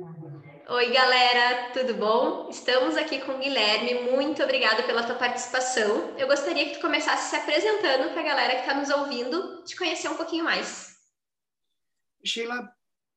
[0.00, 2.48] Oi, galera, tudo bom?
[2.48, 4.08] Estamos aqui com o Guilherme.
[4.12, 6.16] Muito obrigada pela tua participação.
[6.16, 9.76] Eu gostaria que tu começasse se apresentando para a galera que está nos ouvindo, te
[9.76, 10.96] conhecer um pouquinho mais.
[12.24, 12.72] Sheila,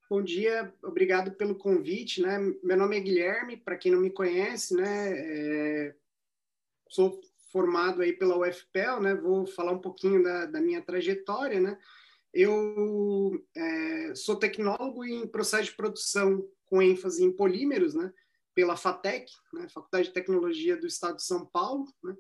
[0.10, 2.40] bom dia, obrigado pelo convite, né?
[2.64, 5.12] Meu nome é Guilherme, para quem não me conhece, né?
[5.14, 5.96] É...
[6.90, 7.22] Sou
[7.52, 9.14] formado aí pela UFPEL, né?
[9.14, 11.78] Vou falar um pouquinho da, da minha trajetória, né?
[12.34, 18.14] Eu é, sou tecnólogo em processo de produção com ênfase em polímeros, né?
[18.56, 19.68] Pela FATEC, né?
[19.68, 22.16] Faculdade de Tecnologia do Estado de São Paulo, né?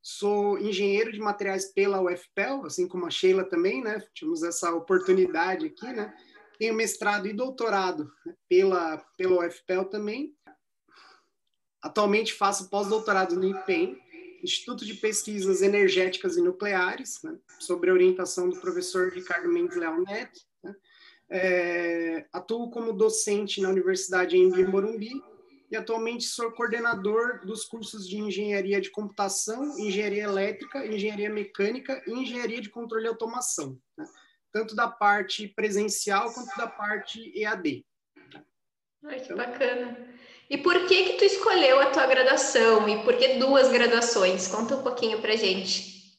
[0.00, 4.00] Sou engenheiro de materiais pela UFPEL, assim como a Sheila também, né?
[4.14, 6.14] Tivemos essa oportunidade aqui, né?
[6.56, 8.34] Tenho mestrado e doutorado né?
[8.48, 10.32] pela, pela UFPEL também.
[11.82, 14.00] Atualmente faço pós-doutorado no IPEM,
[14.42, 17.36] Instituto de Pesquisas Energéticas e Nucleares, né?
[17.58, 20.40] sobre a orientação do professor Ricardo Mendes Leal Neto.
[20.62, 20.74] Né?
[21.30, 25.10] É, atuo como docente na Universidade em Morumbi
[25.70, 32.12] e atualmente sou coordenador dos cursos de Engenharia de Computação, Engenharia Elétrica, Engenharia Mecânica e
[32.12, 34.06] Engenharia de Controle e Automação, né?
[34.52, 37.84] tanto da parte presencial quanto da parte EAD.
[39.04, 40.08] Ai, que então, bacana.
[40.50, 44.48] E por que que tu escolheu a tua graduação e por que duas graduações?
[44.48, 46.18] Conta um pouquinho pra gente.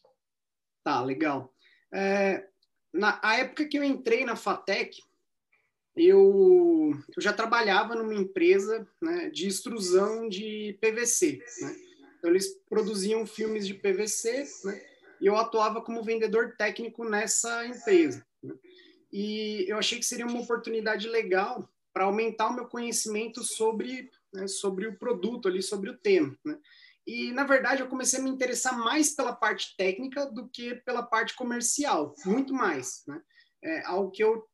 [0.83, 1.51] Tá, legal.
[1.91, 2.47] É,
[2.93, 5.01] na a época que eu entrei na FATEC,
[5.95, 11.43] eu, eu já trabalhava numa empresa né, de extrusão de PVC.
[11.61, 11.75] Né?
[12.17, 14.81] Então, eles produziam filmes de PVC né,
[15.21, 18.25] e eu atuava como vendedor técnico nessa empresa.
[18.41, 18.55] Né?
[19.11, 24.47] E eu achei que seria uma oportunidade legal para aumentar o meu conhecimento sobre, né,
[24.47, 26.37] sobre o produto ali, sobre o tema.
[27.09, 31.01] E, na verdade, eu comecei a me interessar mais pela parte técnica do que pela
[31.01, 33.01] parte comercial, muito mais.
[33.07, 33.19] Né?
[33.63, 34.47] É algo que eu,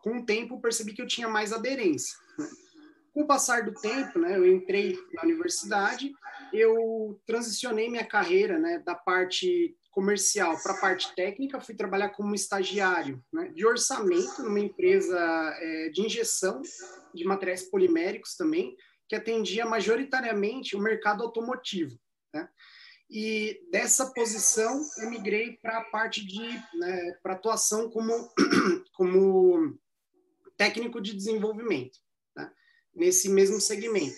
[0.00, 2.16] com o tempo, percebi que eu tinha mais aderência.
[2.38, 2.48] Né?
[3.12, 6.12] Com o passar do tempo, né, eu entrei na universidade,
[6.52, 12.36] eu transicionei minha carreira né, da parte comercial para a parte técnica, fui trabalhar como
[12.36, 16.62] estagiário né, de orçamento numa empresa é, de injeção
[17.12, 18.76] de materiais poliméricos também,
[19.08, 21.98] que atendia majoritariamente o mercado automotivo.
[22.34, 22.48] Né?
[23.10, 26.42] E dessa posição eu migrei para a parte de
[26.78, 28.12] né, para atuação como
[28.92, 29.78] como
[30.56, 31.98] técnico de desenvolvimento,
[32.36, 32.52] né?
[32.94, 34.16] nesse mesmo segmento.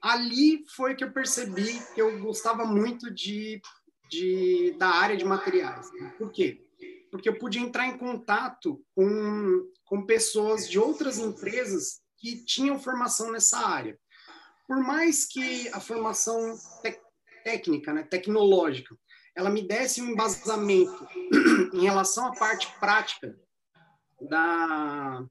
[0.00, 3.60] Ali foi que eu percebi que eu gostava muito de
[4.12, 5.90] de, da área de materiais.
[6.18, 6.62] Por quê?
[7.10, 13.32] Porque eu pude entrar em contato com, com pessoas de outras empresas que tinham formação
[13.32, 13.98] nessa área.
[14.72, 16.58] Por mais que a formação
[17.44, 18.96] técnica, né, tecnológica,
[19.36, 21.06] ela me desse um embasamento
[21.74, 23.38] em relação à parte prática
[24.18, 25.22] da,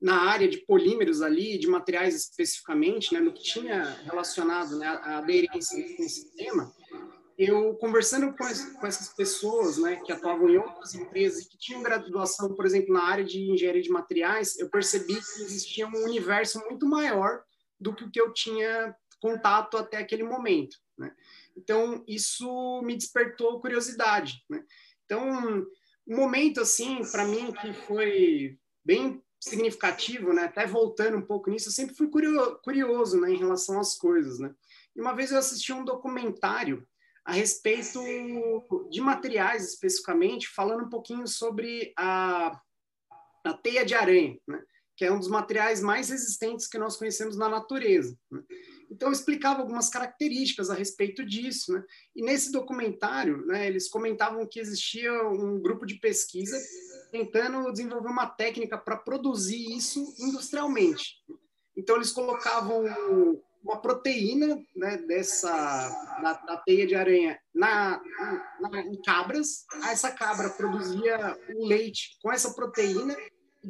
[0.00, 5.18] na área de polímeros ali, de materiais especificamente, né, no que tinha relacionado né, a
[5.18, 6.72] aderência nesse tema,
[7.36, 11.82] eu conversando com, as, com, essas pessoas, né, que atuavam em outras empresas que tinham
[11.82, 16.58] graduação, por exemplo, na área de engenharia de materiais, eu percebi que existia um universo
[16.70, 17.42] muito maior
[17.80, 21.14] do que o que eu tinha contato até aquele momento, né?
[21.56, 24.64] Então isso me despertou curiosidade, né?
[25.04, 25.66] Então
[26.06, 30.44] um momento assim para mim que foi bem significativo, né?
[30.44, 34.52] Até voltando um pouco nisso, eu sempre fui curioso, né, em relação às coisas, né?
[34.96, 36.86] E uma vez eu assisti um documentário
[37.24, 38.00] a respeito
[38.90, 42.58] de materiais especificamente, falando um pouquinho sobre a,
[43.44, 44.62] a teia de aranha, né?
[44.98, 48.18] Que é um dos materiais mais resistentes que nós conhecemos na natureza.
[48.28, 48.42] Né?
[48.90, 51.72] Então, eu explicava algumas características a respeito disso.
[51.72, 51.84] Né?
[52.16, 56.58] E nesse documentário, né, eles comentavam que existia um grupo de pesquisa
[57.12, 61.14] tentando desenvolver uma técnica para produzir isso industrialmente.
[61.76, 62.84] Então, eles colocavam
[63.62, 65.48] uma proteína né, dessa
[66.20, 68.02] da, da, teia de aranha na,
[68.60, 69.64] na, em cabras.
[69.88, 73.16] Essa cabra produzia o leite com essa proteína.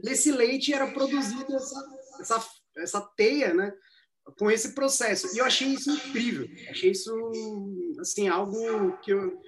[0.02, 3.72] Desse leite era produzida essa, essa, essa teia, né?
[4.38, 5.34] Com esse processo.
[5.34, 6.46] E eu achei isso incrível.
[6.70, 7.10] Achei isso,
[8.00, 9.40] assim, algo que eu,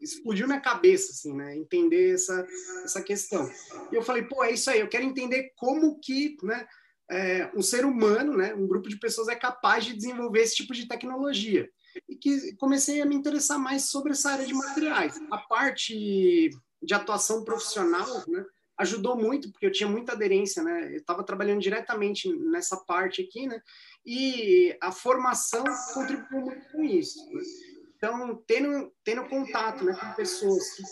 [0.00, 1.56] explodiu minha cabeça, assim, né?
[1.56, 2.46] Entender essa,
[2.84, 3.50] essa questão.
[3.90, 4.80] E eu falei, pô, é isso aí.
[4.80, 6.66] Eu quero entender como que, né?
[7.10, 10.72] é, um ser humano, né, um grupo de pessoas é capaz de desenvolver esse tipo
[10.72, 11.68] de tecnologia.
[12.08, 15.20] E que comecei a me interessar mais sobre essa área de materiais.
[15.30, 16.50] A parte
[16.80, 18.44] de atuação profissional né,
[18.80, 20.92] ajudou muito, porque eu tinha muita aderência, né?
[20.92, 23.60] Eu estava trabalhando diretamente nessa parte aqui, né?
[24.04, 27.18] E a formação contribuiu muito com isso.
[27.32, 27.42] Né?
[27.96, 30.82] Então, tendo, tendo contato né, com pessoas que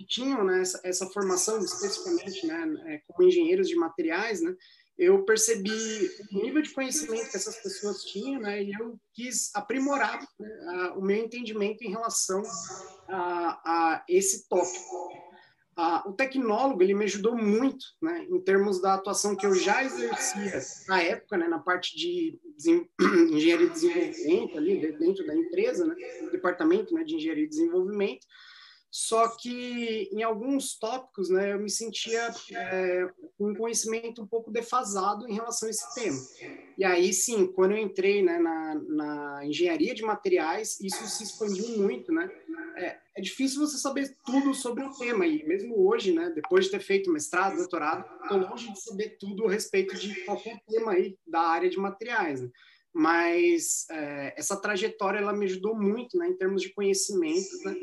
[0.00, 4.56] que tinham né, essa, essa, formação especificamente né, é, como engenheiros de materiais, né,
[4.96, 10.26] eu percebi o nível de conhecimento que essas pessoas tinham, né, e eu quis aprimorar
[10.38, 12.42] né, a, o meu entendimento em relação
[13.08, 15.29] a, a esse tópico.
[15.80, 19.82] A, o tecnólogo ele me ajudou muito, né, em termos da atuação que eu já
[19.82, 22.38] exercia na época, né, na parte de
[23.32, 25.94] engenharia de desenvolvimento ali dentro da empresa, né,
[26.30, 28.26] departamento né, de engenharia de desenvolvimento
[28.90, 34.50] só que em alguns tópicos, né, eu me sentia é, com um conhecimento um pouco
[34.50, 36.18] defasado em relação a esse tema.
[36.76, 41.78] E aí, sim, quando eu entrei né, na, na engenharia de materiais, isso se expandiu
[41.78, 42.28] muito, né?
[42.76, 46.70] É, é, difícil você saber tudo sobre o tema e mesmo hoje, né, depois de
[46.72, 51.16] ter feito mestrado, doutorado, estou longe de saber tudo a respeito de qualquer tema aí
[51.26, 52.40] da área de materiais.
[52.40, 52.50] Né?
[52.92, 57.76] Mas é, essa trajetória ela me ajudou muito, né, em termos de conhecimento, né?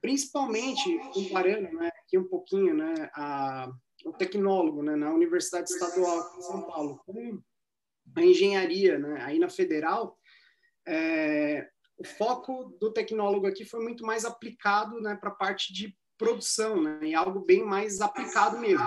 [0.00, 3.70] principalmente comparando né, aqui um pouquinho né, a,
[4.04, 7.42] o tecnólogo né, na Universidade Estadual de São Paulo com
[8.14, 10.16] a engenharia né, aí na Federal,
[10.86, 15.96] é, o foco do tecnólogo aqui foi muito mais aplicado né, para a parte de
[16.16, 18.84] produção, né, e algo bem mais aplicado mesmo.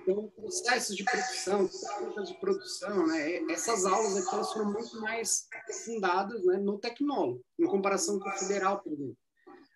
[0.00, 5.48] Então, processos de produção, técnicas de produção, né, essas aulas aqui elas foram muito mais
[5.84, 9.16] fundadas né, no tecnólogo, em comparação com o federal, por exemplo.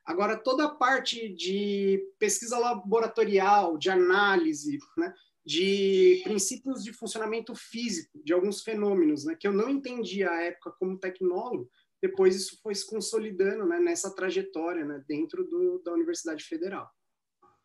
[0.04, 5.12] Agora, toda a parte de pesquisa laboratorial, de análise, né,
[5.44, 10.72] de princípios de funcionamento físico de alguns fenômenos, né, que eu não entendia à época
[10.78, 11.68] como tecnólogo,
[12.02, 16.90] depois isso foi se consolidando né, nessa trajetória né, dentro do, da Universidade Federal.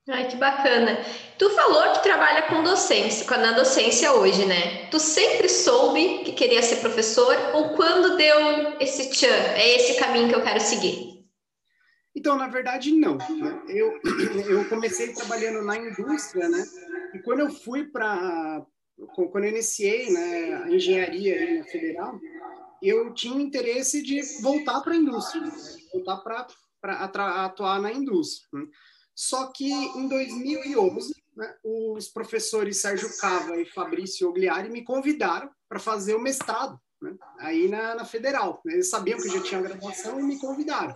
[0.10, 1.00] Ai, que bacana.
[1.38, 4.86] Tu falou que trabalha com docência, na docência hoje, né?
[4.90, 10.30] Tu sempre soube que queria ser professor ou quando deu esse tchan, é esse caminho
[10.30, 11.26] que eu quero seguir?
[12.16, 13.18] Então, na verdade, não.
[13.18, 13.64] Né?
[13.68, 14.00] Eu,
[14.50, 16.64] eu comecei trabalhando na indústria, né?
[17.14, 18.66] E quando eu fui para...
[19.14, 22.20] Quando eu iniciei né, a engenharia na federal,
[22.82, 25.52] eu tinha interesse de voltar para a indústria, né?
[25.94, 26.18] voltar
[26.82, 28.48] para atuar na indústria.
[28.54, 28.68] Né?
[29.16, 35.80] Só que em 2011, né, os professores Sérgio Cava e Fabrício Ogliari me convidaram para
[35.80, 38.62] fazer o mestrado né, aí na, na Federal.
[38.66, 40.96] Eles sabiam que eu já tinha graduação e me convidaram.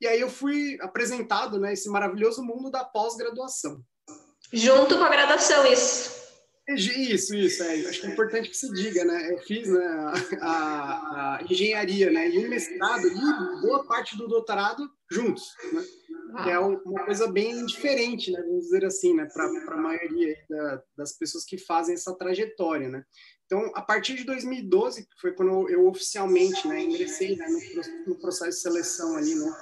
[0.00, 3.82] E aí eu fui apresentado, né, esse maravilhoso mundo da pós-graduação.
[4.52, 6.19] Junto com a graduação, isso.
[6.74, 9.32] Isso, isso, é, acho que é importante que se diga, né?
[9.32, 9.86] Eu fiz né,
[10.40, 12.28] a, a, engenharia, né?
[12.28, 15.84] E o mestrado e boa parte do doutorado juntos, né?
[16.44, 18.40] Que é uma coisa bem diferente, né?
[18.42, 19.26] Vamos dizer assim, né?
[19.32, 23.04] Para a maioria da, das pessoas que fazem essa trajetória, né?
[23.50, 28.20] Então, a partir de 2012, que foi quando eu oficialmente né, ingressei né, no, no,
[28.20, 29.52] processo de seleção ali, né,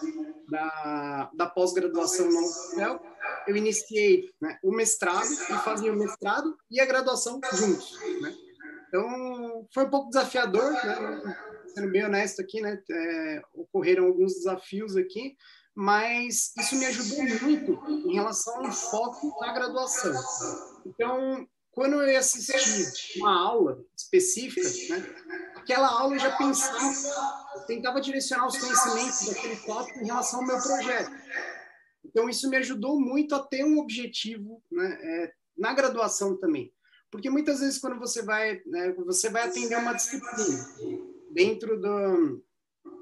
[0.50, 3.00] da, da pós-graduação na UFPEL,
[3.46, 7.99] eu iniciei né, o mestrado e fazia o mestrado e a graduação juntos.
[8.20, 8.37] Né?
[8.88, 11.38] Então, foi um pouco desafiador, né?
[11.69, 12.79] sendo bem honesto aqui, né?
[12.91, 15.34] É, ocorreram alguns desafios aqui,
[15.75, 20.12] mas isso me ajudou muito em relação ao foco na graduação.
[20.84, 25.14] Então, quando eu ia assistir uma aula específica, né,
[25.54, 26.76] aquela aula eu já pensava,
[27.54, 31.12] eu tentava direcionar os conhecimentos daquele tópico em relação ao meu projeto.
[32.04, 36.75] Então, isso me ajudou muito a ter um objetivo né, é, na graduação também.
[37.12, 40.69] Porque muitas vezes, quando você vai, né, você vai atender uma disciplina
[41.31, 42.44] dentro do,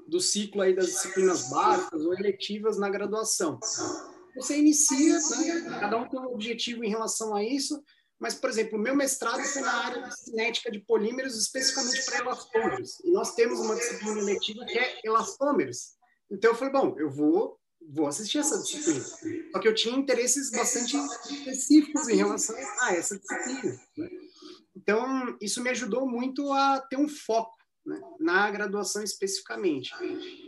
[0.07, 3.59] do ciclo aí das disciplinas básicas ou eletivas na graduação,
[4.35, 7.83] você inicia, né, cada um tem um objetivo em relação a isso,
[8.19, 12.19] mas, por exemplo, o meu mestrado foi na área de cinética de polímeros, especificamente para
[12.19, 12.99] elastômeros.
[13.01, 15.95] E nós temos uma disciplina eletiva que é elastômeros.
[16.31, 19.03] Então, eu falei, bom, eu vou, vou assistir essa disciplina.
[19.51, 20.97] Só que eu tinha interesses bastante
[21.29, 23.79] específicos em relação a essa disciplina.
[23.95, 24.09] Né?
[24.75, 27.55] Então, isso me ajudou muito a ter um foco
[27.85, 29.91] né, na graduação especificamente.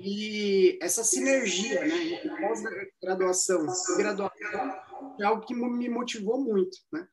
[0.03, 4.79] E essa sinergia né, entre pós-graduação e graduação
[5.19, 6.75] é algo que me motivou muito.
[6.91, 7.07] Né?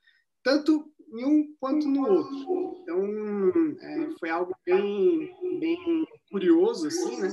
[0.47, 2.79] Tanto em um quanto no outro.
[2.81, 7.29] Então, é, foi algo bem, bem curioso, assim, né?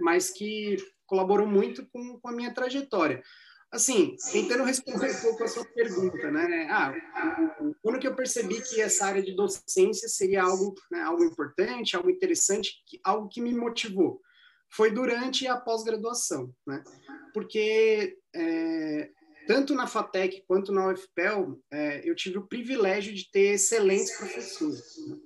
[0.00, 3.22] Mas que colaborou muito com, com a minha trajetória.
[3.70, 6.66] Assim, tentando responder um pouco a sua pergunta, né?
[6.68, 6.92] Ah,
[7.80, 12.10] quando que eu percebi que essa área de docência seria algo, né, algo importante, algo
[12.10, 12.72] interessante,
[13.04, 14.20] algo que me motivou?
[14.68, 16.82] Foi durante a pós-graduação, né?
[17.32, 19.10] Porque é,
[19.48, 24.98] tanto na FATEC quanto na UFPEL, é, eu tive o privilégio de ter excelentes professores.
[25.08, 25.16] Né?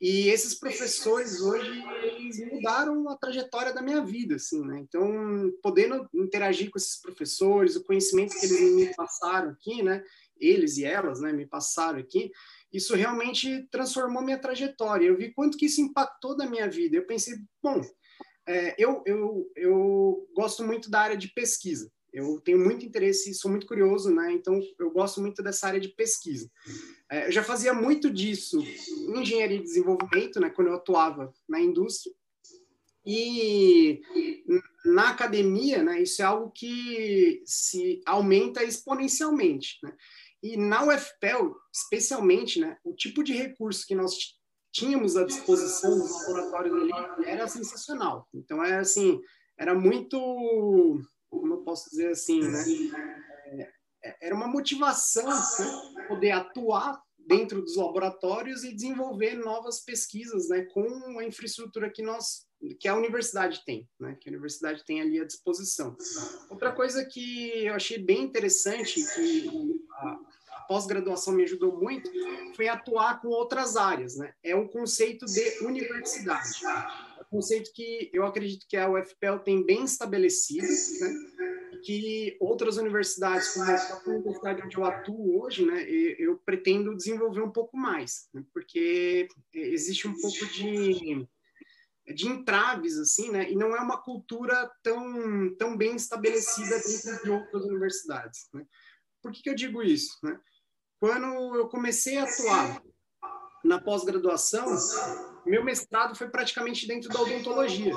[0.00, 1.70] E esses professores hoje
[2.02, 4.78] eles mudaram a trajetória da minha vida, assim, né?
[4.78, 10.02] Então, podendo interagir com esses professores, o conhecimento que eles me passaram aqui, né?
[10.40, 11.30] Eles e elas, né?
[11.30, 12.30] Me passaram aqui,
[12.72, 15.06] isso realmente transformou minha trajetória.
[15.06, 16.96] Eu vi quanto que isso impactou da minha vida.
[16.96, 17.82] Eu pensei, bom,
[18.46, 21.92] é, eu, eu, eu gosto muito da área de pesquisa.
[22.18, 24.32] Eu tenho muito interesse, sou muito curioso, né?
[24.32, 26.50] Então, eu gosto muito dessa área de pesquisa.
[27.10, 30.50] É, eu já fazia muito disso em engenharia de desenvolvimento, né?
[30.50, 32.14] Quando eu atuava na indústria.
[33.06, 34.02] E
[34.84, 36.02] na academia, né?
[36.02, 39.94] Isso é algo que se aumenta exponencialmente, né?
[40.42, 42.76] E na UFPEL, especialmente, né?
[42.84, 44.14] O tipo de recurso que nós
[44.72, 48.28] tínhamos à disposição nos laboratórios ali era sensacional.
[48.34, 49.20] Então, era assim,
[49.56, 51.00] era muito
[51.68, 52.64] posso dizer assim, né?
[53.46, 53.68] É,
[54.04, 56.06] é, era uma motivação né?
[56.08, 62.48] poder atuar dentro dos laboratórios e desenvolver novas pesquisas, né, com a infraestrutura que nós
[62.80, 65.96] que a universidade tem, né, que a universidade tem ali à disposição.
[66.50, 72.10] Outra coisa que eu achei bem interessante que a, pós-graduação me ajudou muito
[72.56, 74.34] foi atuar com outras áreas, né?
[74.42, 76.60] É o conceito de universidade
[77.30, 81.57] conceito que eu acredito que a UFPEL tem bem estabelecido, né?
[81.82, 87.50] Que outras universidades, como a universidade onde eu atuo hoje, né, eu pretendo desenvolver um
[87.50, 91.26] pouco mais, né, porque existe um pouco de,
[92.14, 97.30] de entraves, assim, né, e não é uma cultura tão, tão bem estabelecida dentro de
[97.30, 98.48] outras universidades.
[98.52, 98.64] Né.
[99.22, 100.18] Por que, que eu digo isso?
[100.22, 100.38] Né?
[101.00, 102.82] Quando eu comecei a atuar
[103.64, 104.66] na pós-graduação,
[105.44, 107.92] meu mestrado foi praticamente dentro da odontologia.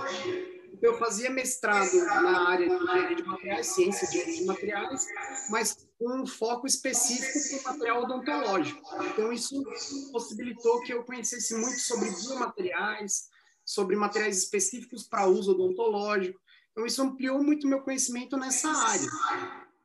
[0.73, 5.07] Então, eu fazia mestrado na área de engenharia de materiais, ciência de engenharia de materiais,
[5.49, 8.81] mas com um foco específico para o material odontológico.
[9.05, 9.63] Então, isso
[10.11, 13.29] possibilitou que eu conhecesse muito sobre biomateriais,
[13.63, 16.39] sobre materiais específicos para uso odontológico.
[16.71, 19.07] Então, isso ampliou muito meu conhecimento nessa área.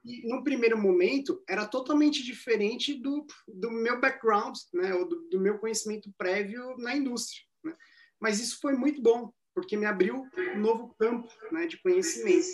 [0.05, 5.41] E, no primeiro momento, era totalmente diferente do, do meu background, né, ou do, do
[5.41, 7.43] meu conhecimento prévio na indústria.
[7.65, 7.77] Né?
[8.21, 12.47] Mas isso foi muito bom, porque me abriu um novo campo né, de conhecimento.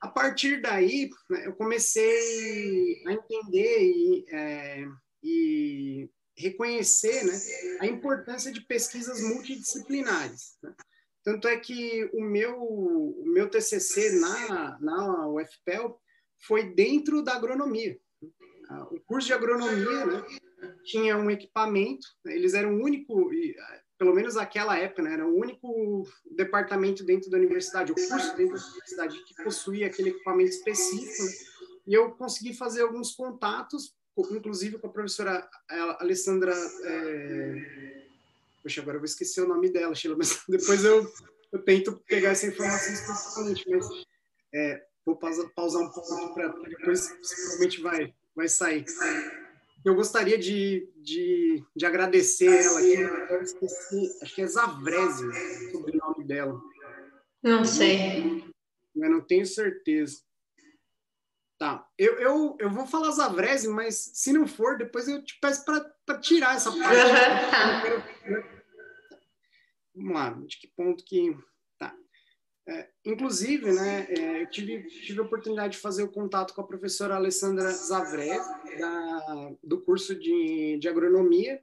[0.00, 4.84] A partir daí, né, eu comecei a entender e, é,
[5.20, 7.32] e reconhecer né,
[7.80, 10.56] a importância de pesquisas multidisciplinares.
[10.62, 10.72] Né?
[11.24, 16.00] Tanto é que o meu, o meu TCC na, na UFPEL
[16.46, 17.98] foi dentro da agronomia.
[18.92, 20.24] O curso de agronomia né,
[20.84, 23.30] tinha um equipamento, eles eram o único,
[24.04, 28.54] pelo menos naquela época, né, era o único departamento dentro da universidade, o curso dentro
[28.54, 31.32] da universidade que possuía aquele equipamento específico, né,
[31.86, 33.94] e eu consegui fazer alguns contatos,
[34.30, 35.48] inclusive com a professora
[35.98, 36.54] Alessandra.
[36.84, 38.04] É...
[38.62, 41.10] Poxa, agora eu vou esquecer o nome dela, Sheila, mas depois eu,
[41.52, 43.64] eu tento pegar essa informação especificamente.
[43.68, 43.86] Mas
[44.54, 48.84] é, Vou pausar, pausar um pouco para depois provavelmente vai, vai sair.
[49.84, 53.00] Eu gostaria de, de, de agradecer ela aqui.
[53.32, 56.60] Eu esqueci, acho que é Zavrese, o sobrenome dela.
[57.42, 58.44] Não sei.
[58.96, 60.22] Eu não tenho certeza.
[61.58, 61.86] Tá.
[61.98, 66.18] Eu, eu, eu vou falar Zavrese, mas se não for, depois eu te peço para
[66.18, 66.96] tirar essa parte.
[66.96, 68.54] Uhum, tá.
[69.94, 71.36] Vamos lá, de que ponto que.
[72.66, 76.66] É, inclusive, né, é, eu tive, tive a oportunidade de fazer o contato com a
[76.66, 78.38] professora Alessandra Zavré,
[78.78, 81.60] da, do curso de, de agronomia,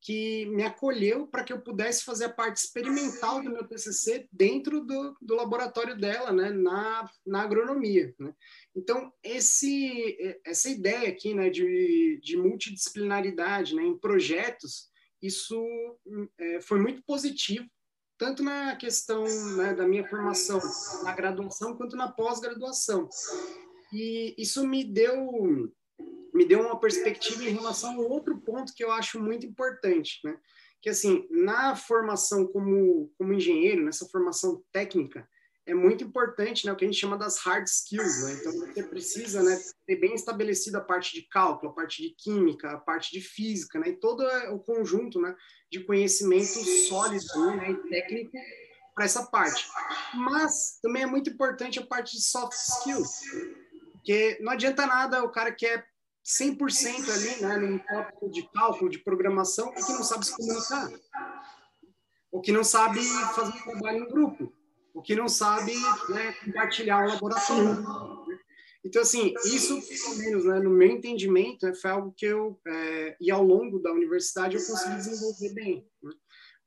[0.00, 4.84] que me acolheu para que eu pudesse fazer a parte experimental do meu TCC dentro
[4.84, 8.14] do, do laboratório dela, né, na, na agronomia.
[8.18, 8.32] Né?
[8.76, 14.90] Então, esse, essa ideia aqui né, de, de multidisciplinaridade né, em projetos,
[15.22, 15.58] isso
[16.38, 17.66] é, foi muito positivo
[18.18, 19.24] tanto na questão
[19.56, 20.60] né, da minha formação
[21.02, 23.08] na graduação quanto na pós-graduação.
[23.92, 25.72] E isso me deu
[26.32, 30.36] me deu uma perspectiva em relação a outro ponto que eu acho muito importante, né?
[30.82, 35.28] Que assim, na formação como como engenheiro, nessa formação técnica,
[35.66, 38.32] é muito importante, né, o que a gente chama das hard skills, né?
[38.34, 42.72] Então você precisa, né, ter bem estabelecida a parte de cálculo, a parte de química,
[42.72, 45.34] a parte de física, né, e todo o conjunto, né,
[45.70, 47.24] de conhecimento sólido,
[47.56, 48.32] né, e técnico
[48.94, 49.66] para essa parte.
[50.14, 53.20] Mas também é muito importante a parte de soft skills,
[53.92, 55.82] porque não adianta nada o cara que é
[56.22, 60.90] 100% ali, né, num tópico de cálculo, de programação, e que não sabe se comunicar,
[62.30, 63.02] ou que não sabe
[63.34, 64.52] fazer um trabalho em grupo
[64.94, 65.74] o que não sabe
[66.08, 67.84] né, compartilhar o laboratório.
[68.84, 73.16] Então, assim, isso, pelo menos, né, no meu entendimento, né, foi algo que eu, é,
[73.20, 75.86] e ao longo da universidade, eu consegui desenvolver bem.
[76.02, 76.12] Né?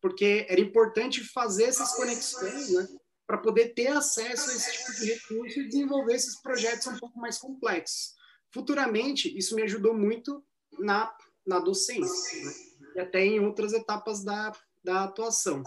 [0.01, 2.87] porque era importante fazer essas conexões, né,
[3.25, 7.19] para poder ter acesso a esse tipo de recurso e desenvolver esses projetos um pouco
[7.19, 8.15] mais complexos.
[8.53, 10.43] Futuramente, isso me ajudou muito
[10.79, 11.13] na,
[11.45, 12.53] na docência, né,
[12.95, 14.51] e até em outras etapas da,
[14.87, 15.61] da atuação.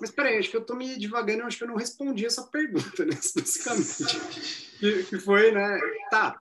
[0.00, 3.04] Mas peraí, acho que eu estou me divagando, acho que eu não respondi essa pergunta,
[3.04, 4.76] né, basicamente.
[4.80, 5.78] Que, que foi, né,
[6.10, 6.36] tá,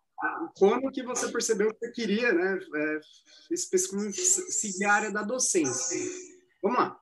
[0.58, 3.00] quando que você percebeu que você queria, né, é,
[3.52, 5.96] especificamente seguir a área da docência?
[6.62, 7.00] Vamos lá.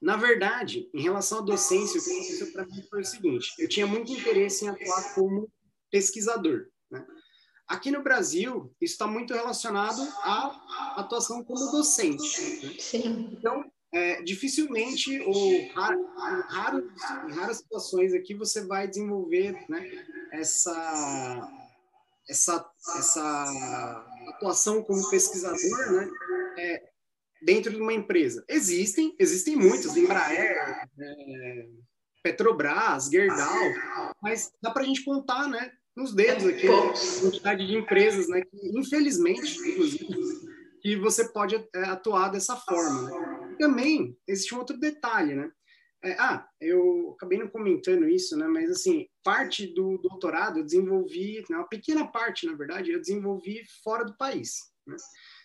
[0.00, 3.68] Na verdade, em relação à docência, o que aconteceu para mim foi o seguinte: eu
[3.68, 5.50] tinha muito interesse em atuar como
[5.90, 6.68] pesquisador.
[6.88, 7.04] Né?
[7.66, 12.40] Aqui no Brasil, isso está muito relacionado à atuação como docente.
[12.62, 12.76] Né?
[12.78, 13.30] Sim.
[13.32, 13.64] Então,
[13.96, 16.06] é, dificilmente ou raro,
[16.48, 16.92] raro,
[17.26, 19.90] em raras situações aqui você vai desenvolver né,
[20.32, 21.50] essa,
[22.28, 26.10] essa, essa atuação como pesquisador né,
[26.58, 26.82] é,
[27.42, 28.44] dentro de uma empresa.
[28.50, 31.68] Existem, existem muitos, Embraer, é,
[32.22, 33.72] Petrobras, Gerdau,
[34.22, 38.42] mas dá para a gente contar, né, nos dedos aqui, a quantidade de empresas, né,
[38.42, 40.06] que infelizmente, inclusive,
[40.82, 43.02] que você pode é, atuar dessa forma.
[43.02, 43.35] Né?
[43.58, 45.50] Também existe um outro detalhe, né?
[46.04, 48.46] É, ah, eu acabei não comentando isso, né?
[48.46, 53.64] Mas assim, parte do doutorado eu desenvolvi, né, uma pequena parte, na verdade, eu desenvolvi
[53.82, 54.70] fora do país.
[54.86, 54.96] Né?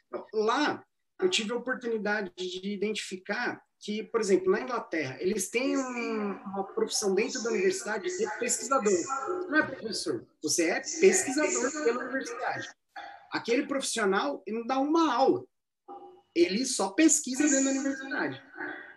[0.07, 0.83] Então, lá
[1.19, 6.63] eu tive a oportunidade de identificar que, por exemplo, na Inglaterra, eles têm um, uma
[6.63, 8.91] profissão dentro da universidade de pesquisador.
[8.91, 12.69] Você não é professor, você é pesquisador pela universidade.
[13.31, 15.43] Aquele profissional ele não dá uma aula,
[16.35, 18.43] ele só pesquisa dentro da universidade.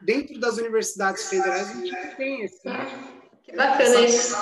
[0.01, 2.61] Dentro das universidades federais, a gente tem esse,
[3.43, 4.35] que bacana isso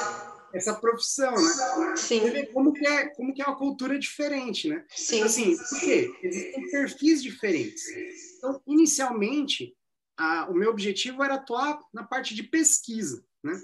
[0.53, 1.97] essa profissão, né?
[1.97, 2.21] Sim.
[2.21, 4.85] Você vê como que é, como que é uma cultura diferente, né?
[4.91, 5.17] Sim.
[5.17, 6.15] Então, assim, por quê?
[6.23, 7.83] Existem perfis diferentes.
[8.37, 9.75] Então, inicialmente,
[10.17, 13.61] a, o meu objetivo era atuar na parte de pesquisa, né?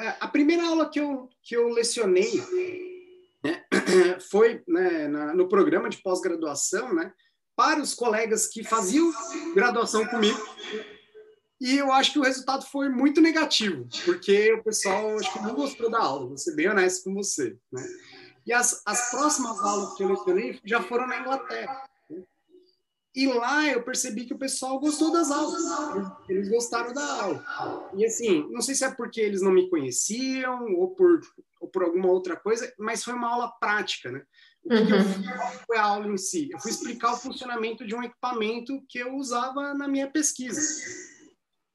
[0.00, 2.40] É, a primeira aula que eu, que eu lecionei
[3.42, 3.64] né,
[4.30, 7.12] foi né, na, no programa de pós-graduação, né?
[7.58, 9.12] Para os colegas que faziam
[9.52, 10.38] graduação comigo,
[11.60, 15.56] e eu acho que o resultado foi muito negativo, porque o pessoal acho que não
[15.56, 17.56] gostou da aula, vou ser bem honesto com você.
[17.72, 17.84] Né?
[18.46, 21.84] E as, as próximas aulas que eu lecionei já foram na Inglaterra.
[22.08, 22.22] Né?
[23.12, 25.60] E lá eu percebi que o pessoal gostou das aulas,
[26.28, 27.90] eles gostaram da aula.
[27.96, 31.22] E assim, não sei se é porque eles não me conheciam ou por,
[31.60, 34.22] ou por alguma outra coisa, mas foi uma aula prática, né?
[34.68, 34.98] O que, uhum.
[34.98, 36.50] eu fiz, foi a aula em si?
[36.52, 40.60] Eu fui explicar o funcionamento de um equipamento que eu usava na minha pesquisa.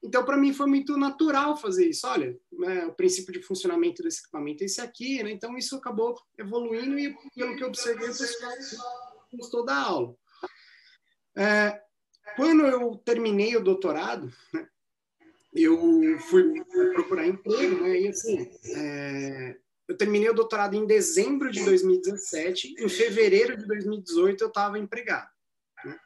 [0.00, 2.06] Então, para mim, foi muito natural fazer isso.
[2.06, 5.30] Olha, né, o princípio de funcionamento desse equipamento é esse aqui, né?
[5.32, 8.52] Então, isso acabou evoluindo e, pelo que eu observei, o pessoal
[9.32, 10.14] gostou da aula.
[11.36, 11.80] É,
[12.36, 14.68] quando eu terminei o doutorado, né,
[15.52, 18.02] eu fui procurar emprego, né?
[18.02, 19.56] E assim, é,
[19.88, 22.74] eu terminei o doutorado em dezembro de 2017.
[22.78, 25.28] Em fevereiro de 2018, eu estava empregado.
[25.84, 25.98] Né?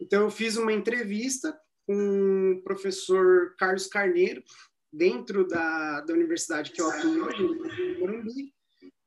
[0.00, 4.42] Então, eu fiz uma entrevista com o professor Carlos Carneiro,
[4.92, 8.54] dentro da, da universidade que eu atuo hoje, em Morumbi.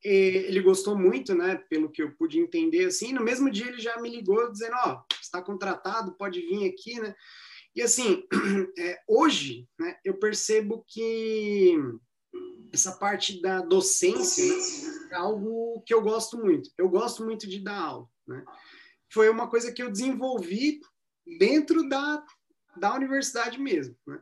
[0.04, 4.00] Ele gostou muito, né, pelo que eu pude entender, assim, no mesmo dia ele já
[4.00, 7.16] me ligou dizendo, ó, oh, está contratado, pode vir aqui, né,
[7.78, 8.24] e assim,
[8.78, 11.76] é, hoje, né, eu percebo que
[12.74, 17.60] essa parte da docência né, é algo que eu gosto muito, eu gosto muito de
[17.60, 18.44] dar aula, né,
[19.10, 20.82] foi uma coisa que eu desenvolvi
[21.40, 22.24] dentro da
[22.76, 23.98] da universidade mesmo.
[24.06, 24.22] Né?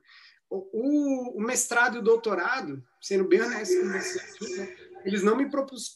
[0.49, 5.47] O, o, mestrado e o doutorado, sendo bem honesto com você eles não me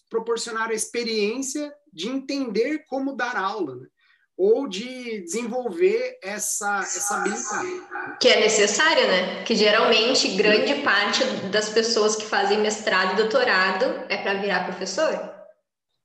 [0.07, 3.88] proporcionaram a experiência de entender como dar aula, né?
[4.39, 8.17] Ou de desenvolver essa, essa habilidade.
[8.21, 9.43] Que é necessária, né?
[9.43, 15.30] Que geralmente grande parte das pessoas que fazem mestrado e doutorado é para virar professor.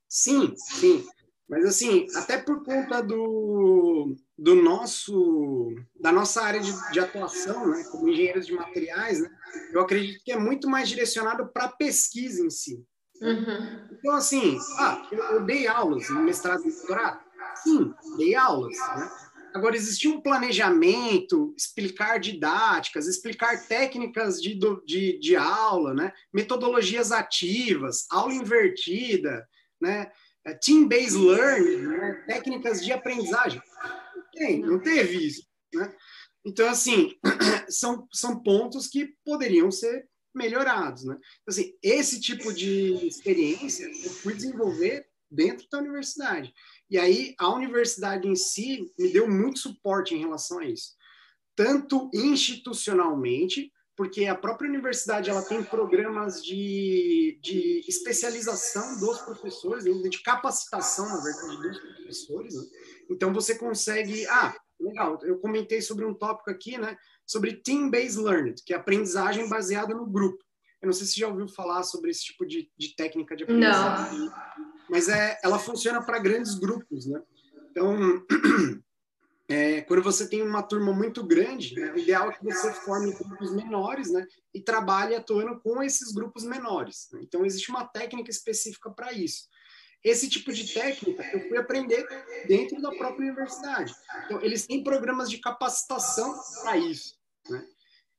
[0.08, 1.06] Sim, sim.
[1.48, 7.84] Mas assim, até por conta do, do nosso da nossa área de, de atuação, né,
[7.92, 9.30] como engenheiros de materiais, né,
[9.72, 12.84] eu acredito que é muito mais direcionado para a pesquisa em si.
[13.20, 13.88] Uhum.
[13.92, 17.23] Então assim, ah, eu, eu, dei aulas no mestrado e doutorado,
[17.56, 18.76] sim, dei aulas.
[18.76, 19.10] Né?
[19.54, 28.06] Agora existia um planejamento, explicar didáticas, explicar técnicas de, de, de aula, né, metodologias ativas,
[28.10, 29.46] aula invertida,
[29.80, 30.10] né,
[30.60, 33.62] team-based learning, né, técnicas de aprendizagem
[34.34, 35.46] tem, não teve isso.
[35.72, 35.94] Né?
[36.44, 37.16] Então, assim,
[37.68, 41.04] são, são pontos que poderiam ser melhorados.
[41.04, 41.14] Né?
[41.14, 46.52] Então, assim, esse tipo de experiência eu fui desenvolver dentro da universidade.
[46.90, 50.92] E aí, a universidade em si me deu muito suporte em relação a isso.
[51.56, 60.22] tanto institucionalmente, porque a própria universidade ela tem programas de, de especialização dos professores, de
[60.22, 62.54] capacitação, na verdade, dos professores.
[62.54, 62.62] Né?
[63.10, 64.26] Então, você consegue...
[64.26, 66.96] Ah, legal, eu comentei sobre um tópico aqui, né?
[67.24, 70.42] Sobre Team-Based Learning, que é aprendizagem baseada no grupo.
[70.82, 74.18] Eu não sei se já ouviu falar sobre esse tipo de, de técnica de aprendizagem.
[74.18, 74.32] Não.
[74.94, 77.20] Mas é, ela funciona para grandes grupos, né?
[77.68, 78.24] Então,
[79.50, 83.12] é, quando você tem uma turma muito grande, né, o ideal é que você forme
[83.12, 84.24] grupos menores, né?
[84.54, 87.08] E trabalhe atuando com esses grupos menores.
[87.12, 87.22] Né?
[87.24, 89.48] Então, existe uma técnica específica para isso.
[90.04, 92.06] Esse tipo de técnica eu fui aprender
[92.46, 93.92] dentro da própria universidade.
[94.26, 97.18] Então, eles têm programas de capacitação para isso.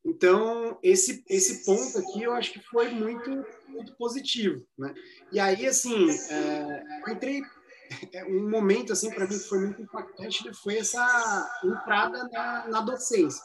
[0.05, 4.93] Então, esse, esse ponto aqui eu acho que foi muito, muito positivo, né?
[5.31, 7.41] E aí, assim, é, eu entrei...
[8.13, 12.67] É, um momento, assim, para mim que foi muito impactante né, foi essa entrada na,
[12.67, 13.39] na docência.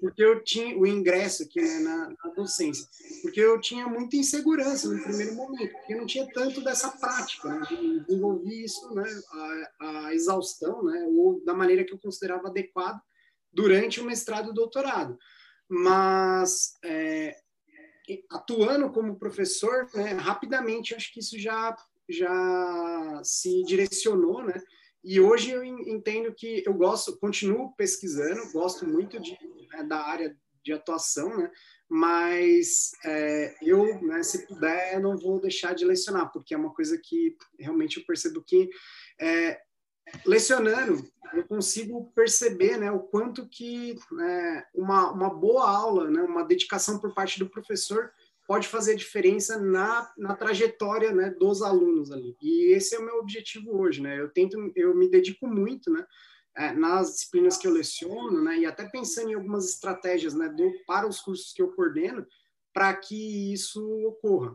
[0.00, 2.86] Porque eu tinha o ingresso aqui né, na, na, docência.
[3.20, 7.46] Porque eu tinha muita insegurança no primeiro momento, porque eu não tinha tanto dessa prática,
[7.46, 9.04] né, de desenvolver isso, né,
[9.78, 12.98] a, a exaustão, né, ou da maneira que eu considerava adequada
[13.52, 15.18] durante o mestrado e doutorado
[15.74, 17.36] mas é,
[18.30, 21.76] atuando como professor, né, rapidamente acho que isso já
[22.08, 24.62] já se direcionou, né?
[25.02, 29.32] E hoje eu entendo que eu gosto, continuo pesquisando, gosto muito de,
[29.72, 31.50] né, da área de atuação, né?
[31.88, 37.00] Mas é, eu, né, se puder, não vou deixar de lecionar, porque é uma coisa
[37.02, 38.68] que realmente eu percebo que
[39.18, 39.58] é,
[40.24, 46.44] lecionando, eu consigo perceber né, o quanto que né, uma, uma boa aula, né, uma
[46.44, 48.10] dedicação por parte do professor
[48.46, 52.36] pode fazer diferença na, na trajetória né, dos alunos ali.
[52.40, 54.02] E esse é o meu objetivo hoje.
[54.02, 54.20] Né?
[54.20, 56.06] Eu tento, eu me dedico muito né,
[56.56, 60.70] é, nas disciplinas que eu leciono, né, e até pensando em algumas estratégias né, do,
[60.86, 62.26] para os cursos que eu coordeno,
[62.72, 64.54] para que isso ocorra.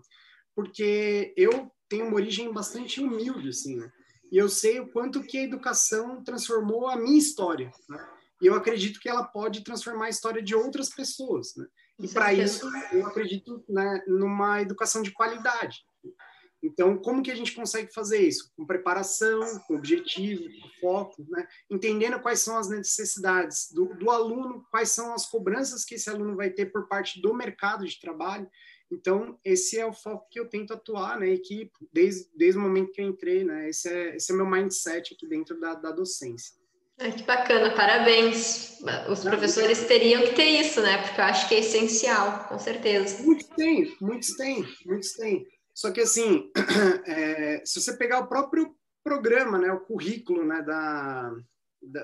[0.56, 3.92] Porque eu tenho uma origem bastante humilde, assim, né?
[4.32, 7.72] E eu sei o quanto que a educação transformou a minha história.
[7.88, 8.08] Né?
[8.42, 11.56] E eu acredito que ela pode transformar a história de outras pessoas.
[11.56, 11.66] Né?
[12.00, 15.84] E para isso, eu acredito né, numa educação de qualidade.
[16.62, 18.52] Então, como que a gente consegue fazer isso?
[18.56, 21.48] Com preparação, com objetivo, com foco, né?
[21.70, 26.36] entendendo quais são as necessidades do, do aluno, quais são as cobranças que esse aluno
[26.36, 28.50] vai ter por parte do mercado de trabalho
[28.92, 31.30] então, esse é o foco que eu tento atuar, né?
[31.30, 33.70] E que desde, desde o momento que eu entrei, né?
[33.70, 36.58] Esse é, esse é meu mindset aqui dentro da, da docência.
[36.98, 38.78] Ah, que bacana, parabéns.
[39.10, 41.02] Os professores teriam que ter isso, né?
[41.04, 43.24] Porque eu acho que é essencial, com certeza.
[43.24, 45.48] Muitos têm, muitos têm, muitos têm.
[45.74, 46.52] Só que assim,
[47.08, 51.32] é, se você pegar o próprio programa, né, o currículo, né, da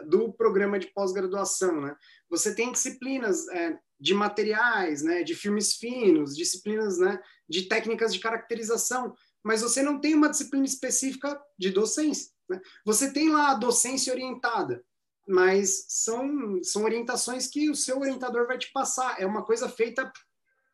[0.08, 1.96] do programa de pós-graduação, né,
[2.30, 8.20] você tem disciplinas é, de materiais, né, de filmes finos, disciplinas né, de técnicas de
[8.20, 12.32] caracterização, mas você não tem uma disciplina específica de docência.
[12.50, 12.60] Né?
[12.86, 14.84] Você tem lá a docência orientada,
[15.28, 19.20] mas são, são orientações que o seu orientador vai te passar.
[19.20, 20.12] É uma coisa feita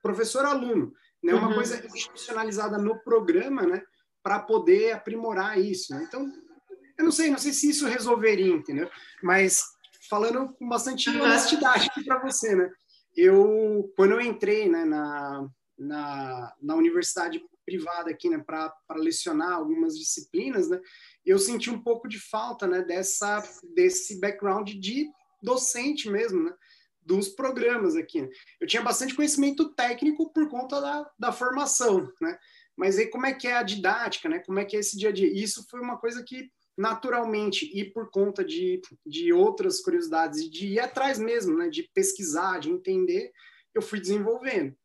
[0.01, 1.55] professor-aluno, não é uma uhum.
[1.55, 3.83] coisa institucionalizada no programa, né,
[4.23, 5.93] para poder aprimorar isso.
[5.93, 6.03] Né?
[6.07, 6.31] Então,
[7.01, 8.89] eu não sei, não sei se isso resolveria, entendeu?
[9.21, 9.63] Mas
[10.09, 12.69] falando com bastante honestidade aqui para você, né?
[13.15, 19.97] eu quando eu entrei né, na, na, na universidade privada aqui, né, para lecionar algumas
[19.97, 20.79] disciplinas, né,
[21.25, 23.41] eu senti um pouco de falta, né, dessa
[23.75, 25.07] desse background de
[25.41, 26.53] docente mesmo, né,
[27.01, 28.21] dos programas aqui.
[28.21, 28.29] Né.
[28.59, 32.37] Eu tinha bastante conhecimento técnico por conta da, da formação, né,
[32.75, 35.09] mas aí como é que é a didática, né, como é que é esse dia
[35.09, 35.31] a dia?
[35.31, 36.49] Isso foi uma coisa que
[36.81, 41.83] naturalmente e por conta de, de outras curiosidades e de ir atrás mesmo, né, de
[41.93, 43.31] pesquisar, de entender,
[43.73, 44.75] eu fui desenvolvendo.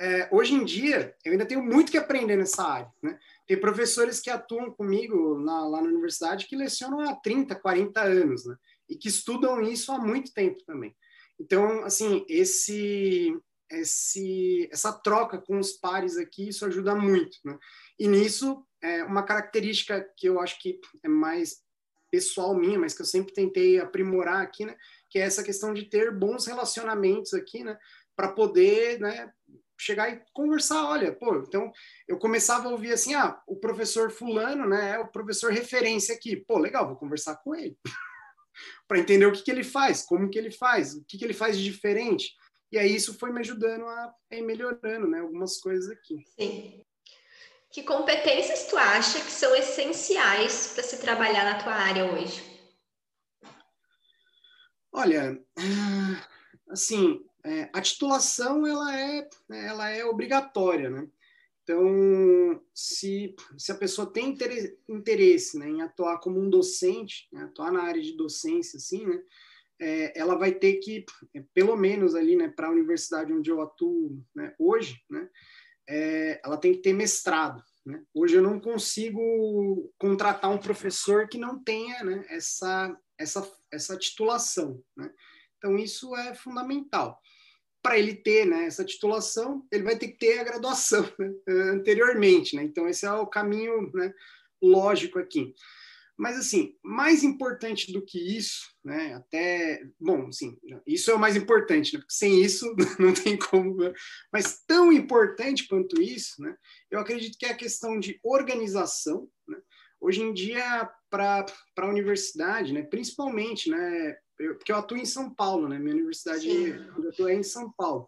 [0.00, 2.90] É, hoje em dia, eu ainda tenho muito que aprender nessa área.
[3.02, 3.18] Né?
[3.46, 8.46] Tem professores que atuam comigo na, lá na universidade que lecionam há 30, 40 anos,
[8.46, 8.56] né?
[8.88, 10.96] e que estudam isso há muito tempo também.
[11.38, 13.36] Então, assim, esse,
[13.70, 17.36] esse, essa troca com os pares aqui, isso ajuda muito.
[17.44, 17.58] Né?
[17.98, 21.62] E nisso, é uma característica que eu acho que é mais
[22.10, 24.76] pessoal minha, mas que eu sempre tentei aprimorar aqui, né?
[25.10, 27.78] Que é essa questão de ter bons relacionamentos aqui, né?
[28.16, 29.32] Para poder, né?
[29.80, 31.70] Chegar e conversar, olha, pô, então
[32.08, 36.34] eu começava a ouvir assim, ah, o professor fulano, né, é o professor referência aqui,
[36.34, 37.78] pô, legal, vou conversar com ele,
[38.88, 41.32] para entender o que, que ele faz, como que ele faz, o que, que ele
[41.32, 42.34] faz de diferente,
[42.72, 46.24] e aí isso foi me ajudando a, a ir melhorando, né, algumas coisas aqui.
[46.36, 46.84] Sim.
[47.70, 52.42] Que competências tu acha que são essenciais para se trabalhar na tua área hoje?
[54.90, 56.28] Olha, ah,
[56.70, 61.06] assim, é, a titulação ela é, ela é obrigatória, né?
[61.62, 64.34] Então, se, se a pessoa tem
[64.88, 69.22] interesse né, em atuar como um docente, né, atuar na área de docência, assim, né,
[69.78, 71.04] é, ela vai ter que,
[71.34, 75.28] é, pelo menos ali, né, para a universidade onde eu atuo né, hoje, né,
[75.88, 77.62] é, ela tem que ter mestrado.
[77.84, 78.02] Né?
[78.14, 84.82] Hoje eu não consigo contratar um professor que não tenha né, essa, essa, essa titulação.
[84.96, 85.10] Né?
[85.56, 87.18] Então, isso é fundamental
[87.82, 91.32] para ele ter né, essa titulação, ele vai ter que ter a graduação né,
[91.72, 92.54] anteriormente.
[92.56, 92.62] Né?
[92.62, 94.12] Então, esse é o caminho né,
[94.60, 95.54] lógico aqui.
[96.18, 99.80] Mas, assim, mais importante do que isso, né, até.
[100.00, 103.76] Bom, assim, isso é o mais importante, né, porque sem isso não tem como.
[103.76, 103.92] Né?
[104.32, 106.56] Mas tão importante quanto isso, né,
[106.90, 109.28] eu acredito que é a questão de organização.
[109.46, 109.58] Né?
[110.00, 111.46] Hoje em dia, para
[111.78, 115.78] a universidade, né, principalmente, né, eu, porque eu atuo em São Paulo, né?
[115.78, 118.06] Minha universidade onde eu atuo é em São Paulo.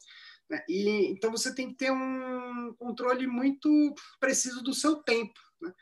[0.48, 0.62] Né?
[0.68, 5.72] E então você tem que ter um controle muito preciso do seu tempo, né?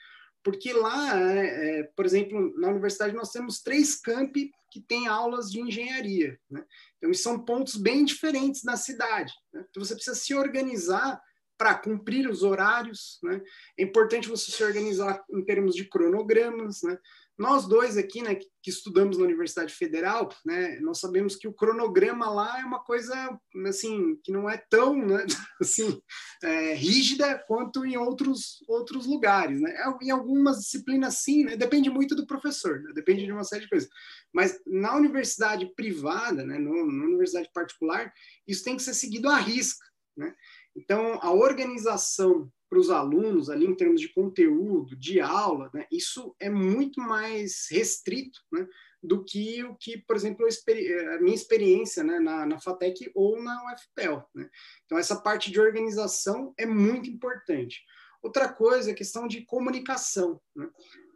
[0.49, 5.51] Porque lá, é, é, por exemplo, na universidade nós temos três campi que têm aulas
[5.51, 6.65] de engenharia, né?
[6.97, 9.31] Então são pontos bem diferentes da cidade.
[9.53, 9.63] Né?
[9.69, 11.21] Então você precisa se organizar
[11.59, 13.43] para cumprir os horários, né?
[13.77, 16.99] É importante você se organizar em termos de cronogramas, né?
[17.39, 22.29] Nós dois aqui, né, que estudamos na Universidade Federal, né, nós sabemos que o cronograma
[22.29, 25.25] lá é uma coisa, assim, que não é tão, né,
[25.61, 26.03] assim,
[26.43, 29.75] é, rígida quanto em outros, outros lugares, né?
[30.03, 33.71] Em algumas disciplinas, sim, né, depende muito do professor, né, depende de uma série de
[33.71, 33.89] coisas.
[34.33, 38.13] Mas na universidade privada, né, no, na universidade particular,
[38.47, 40.35] isso tem que ser seguido à risca, né?
[40.77, 46.35] Então, a organização para os alunos ali em termos de conteúdo, de aula, né, isso
[46.39, 48.67] é muito mais restrito né,
[49.03, 53.73] do que o que, por exemplo, a minha experiência né, na, na FATEC ou na
[53.73, 54.29] UFPEL.
[54.35, 54.51] Né?
[54.85, 57.83] Então, essa parte de organização é muito importante.
[58.23, 60.41] Outra coisa é a questão de comunicação.
[60.55, 60.69] Né?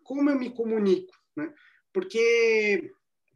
[0.02, 1.12] Como eu me comunico?
[1.36, 1.52] Né?
[1.92, 2.90] Porque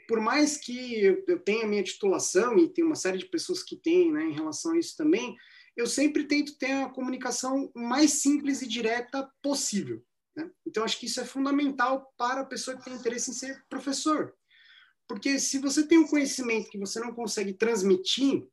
[0.09, 4.09] por mais que eu tenha minha titulação e tem uma série de pessoas que têm
[4.09, 5.37] em relação a isso também,
[5.77, 10.03] eu sempre tento ter a comunicação mais simples e direta possível.
[10.35, 10.51] Né?
[10.67, 14.35] Então, acho que isso é fundamental para a pessoa que tem interesse em ser professor.
[15.07, 18.47] Porque se você tem um conhecimento que você não consegue transmitir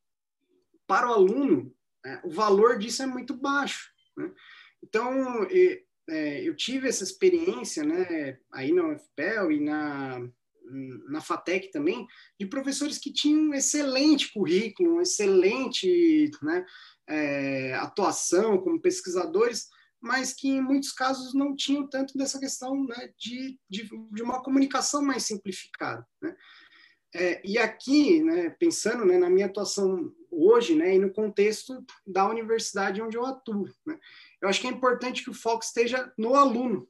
[0.85, 1.73] para o aluno,
[2.05, 3.91] é, o valor disso é muito baixo.
[4.17, 4.31] Né?
[4.83, 5.47] Então,
[6.09, 10.29] é, eu tive essa experiência né, aí na UFPEL e na,
[11.09, 12.07] na FATEC também,
[12.39, 16.65] de professores que tinham um excelente currículo, um excelente né,
[17.07, 19.67] é, atuação como pesquisadores,
[20.01, 24.43] mas que em muitos casos não tinham tanto dessa questão né, de, de, de, uma
[24.43, 26.05] comunicação mais simplificada.
[26.21, 26.35] Né?
[27.15, 32.27] É, e aqui, né, pensando né, na minha atuação hoje, né, e no contexto da
[32.27, 33.97] universidade onde eu atuo, né,
[34.41, 36.89] eu acho que é importante que o foco esteja no aluno,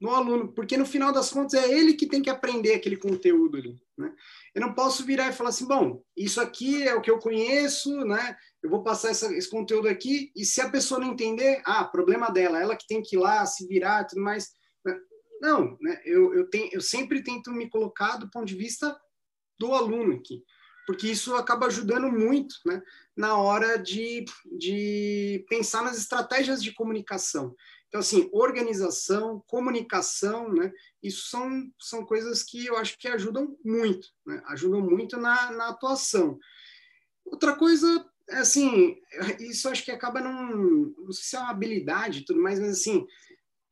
[0.00, 3.56] no aluno, porque no final das contas é ele que tem que aprender aquele conteúdo
[3.56, 3.80] ali.
[3.96, 4.12] Né?
[4.54, 8.04] Eu não posso virar e falar assim, bom, isso aqui é o que eu conheço,
[8.04, 8.36] né?
[8.62, 12.30] Eu vou passar essa, esse conteúdo aqui e se a pessoa não entender, ah, problema
[12.30, 14.50] dela, ela que tem que ir lá se virar, tudo mais.
[14.84, 14.98] Né?
[15.40, 16.00] Não, né?
[16.04, 18.94] Eu, eu, tenho, eu sempre tento me colocar do ponto de vista
[19.58, 20.42] do aluno aqui,
[20.86, 22.82] porque isso acaba ajudando muito, né?
[23.16, 24.26] Na hora de,
[24.58, 27.54] de pensar nas estratégias de comunicação.
[27.88, 30.72] Então, assim, organização, comunicação, né?
[31.02, 34.42] Isso são, são coisas que eu acho que ajudam muito, né?
[34.46, 36.38] Ajudam muito na, na atuação.
[37.24, 38.96] Outra coisa, é assim,
[39.38, 40.94] isso acho que acaba não...
[40.98, 43.06] Não sei se é uma habilidade tudo mais, mas, assim,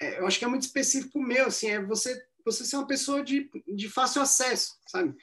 [0.00, 3.22] é, eu acho que é muito específico meu, assim, é você, você ser uma pessoa
[3.22, 5.14] de, de fácil acesso, sabe?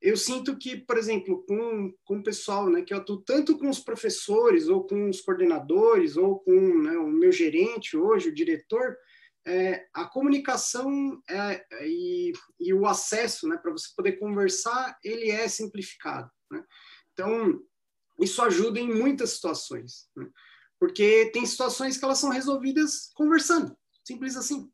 [0.00, 3.68] Eu sinto que, por exemplo, com, com o pessoal, né, que eu atuo tanto com
[3.68, 8.96] os professores, ou com os coordenadores, ou com né, o meu gerente hoje, o diretor,
[9.46, 15.46] é, a comunicação é, e, e, o acesso né, para você poder conversar, ele é
[15.48, 16.30] simplificado.
[16.50, 16.64] Né?
[17.12, 17.60] Então,
[18.18, 20.28] isso ajuda em muitas situações, né?
[20.78, 24.70] porque tem situações que elas são resolvidas conversando, simples assim.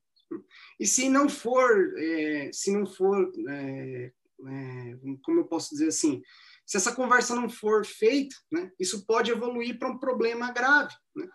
[0.78, 4.12] E se não for, é, se não for é,
[4.44, 6.22] é, como eu posso dizer assim,
[6.66, 10.94] se essa conversa não for feita, né, isso pode evoluir para um problema grave.
[11.14, 11.28] Né?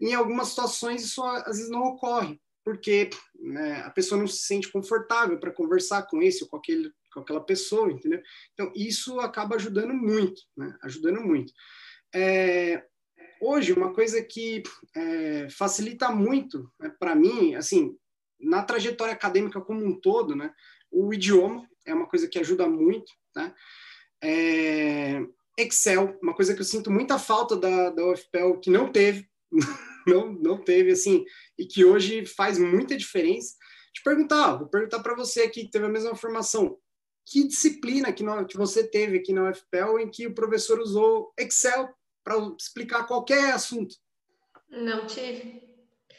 [0.00, 4.70] Em algumas situações isso às vezes não ocorre, porque né, a pessoa não se sente
[4.70, 8.22] confortável para conversar com esse ou com, aquele, com aquela pessoa, entendeu?
[8.52, 10.76] Então isso acaba ajudando muito, né?
[10.82, 11.52] ajudando muito.
[12.14, 12.84] É,
[13.40, 14.62] hoje uma coisa que
[14.94, 17.96] é, facilita muito né, para mim, assim,
[18.40, 20.54] na trajetória acadêmica como um todo, né,
[20.90, 23.54] o idioma é uma coisa que ajuda muito, né?
[25.58, 29.28] Excel, uma coisa que eu sinto muita falta da, da UFPEL, que não teve,
[30.06, 31.24] não, não teve, assim,
[31.58, 33.54] e que hoje faz muita diferença.
[33.92, 36.78] Te perguntar, vou perguntar para você aqui, que teve a mesma formação,
[37.26, 41.32] que disciplina que, no, que você teve aqui na UFPEL em que o professor usou
[41.38, 41.88] Excel
[42.24, 43.94] para explicar qualquer assunto?
[44.70, 45.71] Não tive.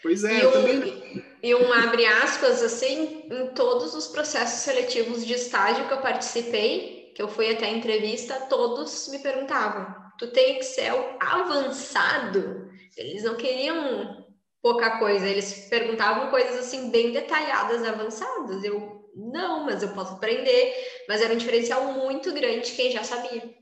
[0.03, 1.25] Pois é, e um, também.
[1.41, 7.13] E um abre aspas, assim, em todos os processos seletivos de estágio que eu participei,
[7.15, 12.69] que eu fui até a entrevista, todos me perguntavam: tu tem Excel avançado?
[12.97, 14.27] Eles não queriam
[14.61, 18.61] pouca coisa, eles perguntavam coisas assim bem detalhadas, avançadas.
[18.63, 20.73] Eu não, mas eu posso aprender.
[21.07, 23.53] Mas era um diferencial muito grande quem já sabia.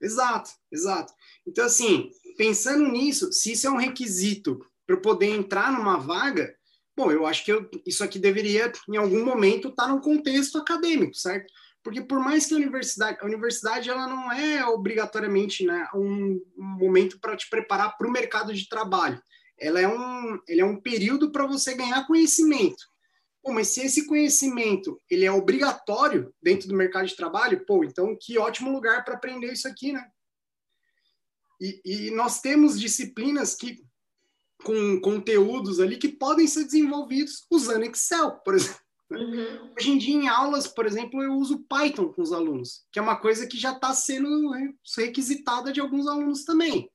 [0.00, 1.12] Exato, exato.
[1.46, 6.54] Então, assim, pensando nisso, se isso é um requisito para poder entrar numa vaga,
[6.96, 10.58] bom, eu acho que eu, isso aqui deveria, em algum momento, estar tá no contexto
[10.58, 11.52] acadêmico, certo?
[11.82, 16.64] Porque por mais que a universidade, a universidade ela não é obrigatoriamente né, um, um
[16.64, 19.22] momento para te preparar para o mercado de trabalho.
[19.58, 22.84] Ela é um, ele é um período para você ganhar conhecimento.
[23.40, 28.16] Pô, mas se esse conhecimento ele é obrigatório dentro do mercado de trabalho, pô, então
[28.20, 30.04] que ótimo lugar para aprender isso aqui, né?
[31.60, 33.85] E, e nós temos disciplinas que
[34.66, 38.80] com conteúdos ali que podem ser desenvolvidos usando Excel, por exemplo.
[39.08, 39.18] Né?
[39.20, 39.72] Uhum.
[39.78, 43.02] Hoje em dia, em aulas, por exemplo, eu uso Python com os alunos, que é
[43.02, 44.50] uma coisa que já está sendo
[44.98, 46.90] requisitada de alguns alunos também.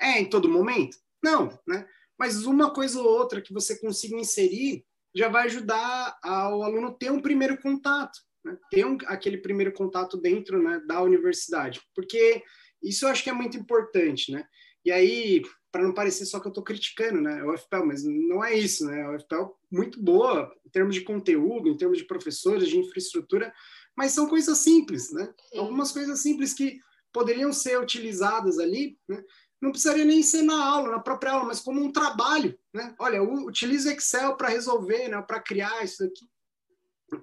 [0.00, 0.96] É em todo momento?
[1.22, 1.86] Não, né?
[2.18, 4.82] Mas uma coisa ou outra que você consiga inserir
[5.14, 8.56] já vai ajudar ao aluno ter um primeiro contato, né?
[8.70, 12.42] ter um, aquele primeiro contato dentro né, da universidade, porque
[12.82, 14.46] isso eu acho que é muito importante, né?
[14.84, 15.42] E aí,
[15.72, 18.84] para não parecer só que eu estou criticando né, a UFPEL, mas não é isso,
[18.84, 19.02] né?
[19.02, 23.52] A UFPEL muito boa em termos de conteúdo, em termos de professores, de infraestrutura,
[23.96, 25.32] mas são coisas simples, né?
[25.50, 25.58] Sim.
[25.58, 26.78] Algumas coisas simples que
[27.10, 29.24] poderiam ser utilizadas ali, né?
[29.60, 32.94] Não precisaria nem ser na aula, na própria aula, mas como um trabalho, né?
[32.98, 35.22] Olha, utilize Excel para resolver, né?
[35.22, 37.22] Para criar isso aqui.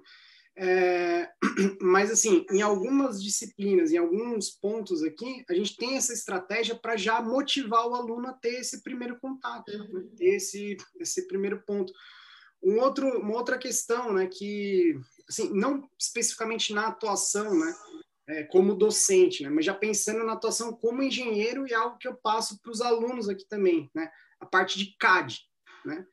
[0.62, 1.32] É,
[1.80, 6.98] mas, assim, em algumas disciplinas, em alguns pontos aqui, a gente tem essa estratégia para
[6.98, 9.78] já motivar o aluno a ter esse primeiro contato, né?
[9.90, 10.10] Uhum.
[10.14, 11.90] ter esse, esse primeiro ponto.
[12.62, 17.74] Um outro, uma outra questão, né, que, assim, não especificamente na atuação, né,
[18.28, 22.14] é, como docente, né, mas já pensando na atuação como engenheiro e algo que eu
[22.14, 25.40] passo para os alunos aqui também, né, a parte de CAD,
[25.86, 26.06] né,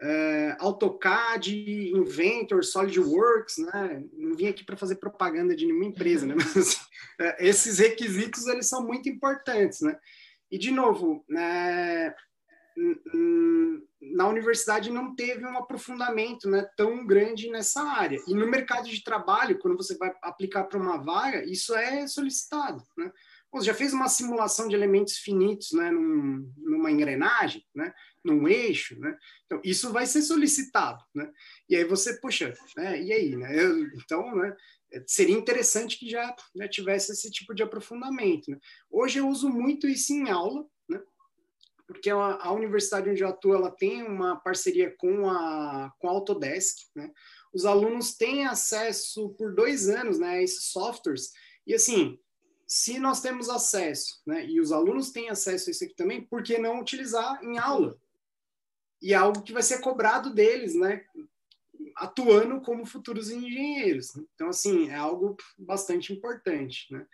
[0.00, 4.04] é, AutoCAD, Inventor, SolidWorks, né?
[4.12, 6.34] Não vim aqui para fazer propaganda de nenhuma empresa, né?
[6.54, 6.80] Mas
[7.20, 9.96] é, esses requisitos eles são muito importantes, né?
[10.50, 12.14] E de novo, né,
[14.00, 18.20] na universidade não teve um aprofundamento né, tão grande nessa área.
[18.26, 22.82] E no mercado de trabalho, quando você vai aplicar para uma vaga, isso é solicitado.
[22.96, 23.10] Né?
[23.62, 27.64] Já fez uma simulação de elementos finitos né, num, numa engrenagem?
[27.74, 27.92] Né?
[28.24, 29.16] num eixo, né?
[29.44, 31.30] Então, isso vai ser solicitado, né?
[31.68, 33.00] E aí você, puxa, né?
[33.00, 33.54] E aí, né?
[33.54, 34.56] Eu, então, né?
[35.06, 38.50] Seria interessante que já né, tivesse esse tipo de aprofundamento.
[38.50, 38.58] Né?
[38.88, 41.00] Hoje eu uso muito isso em aula, né?
[41.86, 46.12] Porque a, a universidade onde eu atuo, ela tem uma parceria com a, com a
[46.12, 47.10] Autodesk, né?
[47.52, 50.30] Os alunos têm acesso por dois anos, né?
[50.30, 51.30] A esses softwares.
[51.66, 52.18] E assim,
[52.74, 56.42] se nós temos acesso, né, e os alunos têm acesso a isso aqui também, por
[56.42, 57.98] que não utilizar em aula?
[59.04, 61.04] e é algo que vai ser cobrado deles, né?
[61.94, 64.16] Atuando como futuros engenheiros.
[64.34, 67.06] Então, assim, é algo bastante importante, né?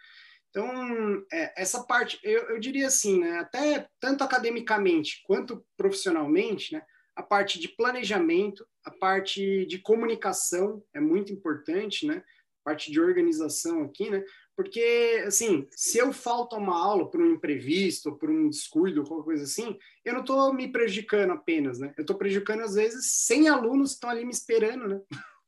[0.48, 3.40] Então, é, essa parte, eu, eu, diria assim, né?
[3.40, 6.82] Até tanto academicamente quanto profissionalmente, né?
[7.16, 12.22] A parte de planejamento, a parte de comunicação é muito importante, né?
[12.62, 14.24] Parte de organização aqui, né?
[14.60, 19.24] Porque, assim, se eu falto a uma aula por um imprevisto, por um descuido, qualquer
[19.24, 21.94] coisa assim, eu não estou me prejudicando apenas, né?
[21.96, 25.00] Eu estou prejudicando, às vezes, 100 alunos que estão ali me esperando, né?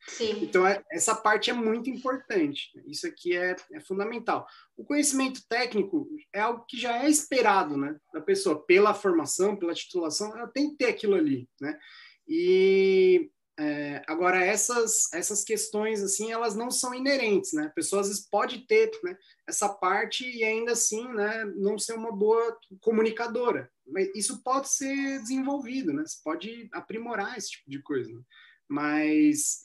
[0.09, 0.39] Sim.
[0.49, 2.71] Então, é, essa parte é muito importante.
[2.75, 2.85] Né?
[2.87, 4.47] Isso aqui é, é, fundamental.
[4.79, 7.95] O conhecimento técnico é algo que já é esperado, né?
[8.15, 11.79] Da pessoa, pela formação, pela titulação, ela tem que ter aquilo ali, né?
[12.27, 13.31] E
[13.63, 17.67] é, agora, essas, essas questões, assim, elas não são inerentes, né?
[17.67, 19.17] A pessoa, às vezes, pode ter né,
[19.49, 23.71] essa parte e ainda assim, né, não ser uma boa comunicadora.
[23.87, 26.03] Mas isso pode ser desenvolvido, né?
[26.05, 28.13] Você pode aprimorar esse tipo de coisa.
[28.13, 28.21] Né?
[28.69, 29.65] Mas,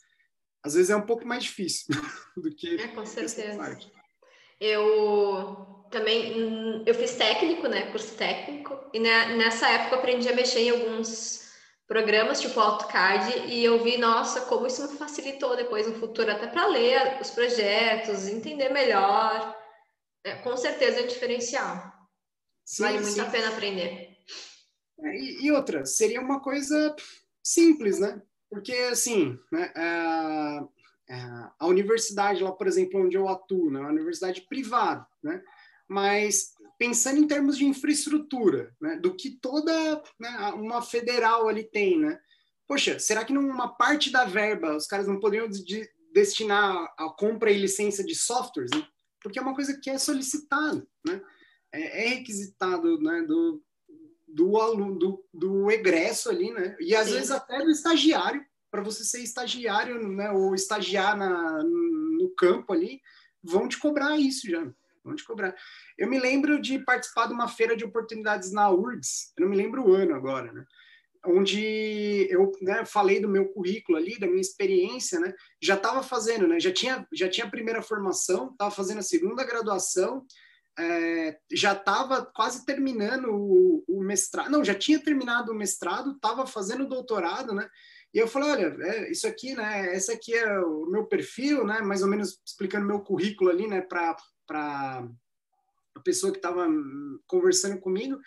[0.64, 1.88] às vezes, é um pouco mais difícil
[2.38, 2.80] do que...
[2.80, 3.80] É, com certeza.
[4.60, 10.70] Eu também, eu fiz técnico, né, curso técnico, e nessa época aprendi a mexer em
[10.72, 11.47] alguns
[11.88, 16.48] programas tipo AutoCAD e eu vi, nossa, como isso me facilitou depois no futuro, até
[16.48, 19.56] para ler os projetos, entender melhor.
[20.24, 21.94] é, com certeza é um diferencial.
[22.66, 23.22] Sim, vale muito sim.
[23.22, 24.18] a pena aprender.
[25.00, 26.94] É, e, e, outra, seria uma coisa
[27.42, 28.22] simples, né?
[28.50, 30.68] Porque, assim, né, a,
[31.60, 35.42] a, universidade lá, por exemplo, onde eu atuo, né, é uma universidade privada, né?
[35.88, 42.00] Mas pensando em termos de infraestrutura, né, do que toda né, uma federal ali tem,
[42.00, 42.20] né?
[42.68, 47.50] Poxa, será que numa parte da verba os caras não poderiam de, destinar a compra
[47.50, 48.72] e licença de softwares?
[48.72, 48.86] Né?
[49.22, 51.22] Porque é uma coisa que é solicitada, né?
[51.72, 53.64] É, é requisitado, né, do,
[54.28, 56.76] do aluno, do, do egresso ali, né?
[56.80, 57.14] E às Sim.
[57.14, 63.02] vezes até do estagiário, para você ser estagiário, né, ou estagiar na, no campo ali,
[63.42, 64.70] vão te cobrar isso já.
[65.08, 65.56] Vão te cobrar.
[65.98, 69.58] Eu me lembro de participar de uma feira de oportunidades na URGS, eu não me
[69.58, 70.66] lembro o ano agora, né?
[71.26, 75.34] Onde eu né, falei do meu currículo ali, da minha experiência, né?
[75.62, 76.60] Já estava fazendo, né?
[76.60, 80.26] Já tinha, já tinha a primeira formação, estava fazendo a segunda graduação,
[80.80, 86.46] é, já estava quase terminando o, o, mestrado, não, já tinha terminado o mestrado, estava
[86.46, 87.68] fazendo o doutorado, né?
[88.14, 89.96] E eu falei, olha, é, isso aqui, né?
[89.96, 91.82] Esse aqui é o meu perfil, né?
[91.82, 93.82] Mais ou menos explicando meu currículo ali, né?
[93.82, 94.16] Para
[94.56, 96.68] a pessoa que estava
[97.28, 98.20] conversando comigo.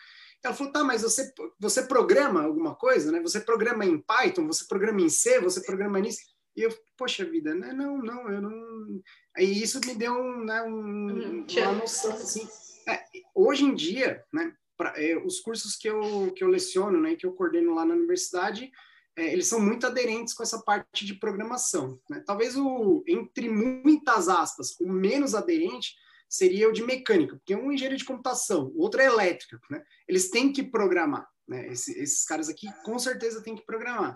[0.43, 3.21] Ela falou, tá, mas você, você programa alguma coisa, né?
[3.21, 6.21] Você programa em Python, você programa em C, você programa nisso.
[6.57, 7.73] E eu, poxa vida, né?
[7.73, 9.03] Não, não, eu não.
[9.37, 11.47] Aí isso me deu um, né, um, uhum.
[11.59, 12.49] uma noção, assim.
[12.89, 13.05] É,
[13.35, 14.55] hoje em dia, né?
[14.77, 17.15] Pra, é, os cursos que eu, que eu leciono, né?
[17.15, 18.73] Que eu coordeno lá na universidade,
[19.17, 22.01] é, eles são muito aderentes com essa parte de programação.
[22.09, 22.23] Né?
[22.25, 25.95] Talvez o, entre muitas aspas, o menos aderente
[26.31, 29.59] seria o de mecânica, porque um é engenheiro de computação, o outro é elétrica.
[29.69, 29.83] Né?
[30.07, 31.29] Eles têm que programar.
[31.47, 31.73] Né?
[31.73, 34.15] Esse, esses caras aqui com certeza têm que programar.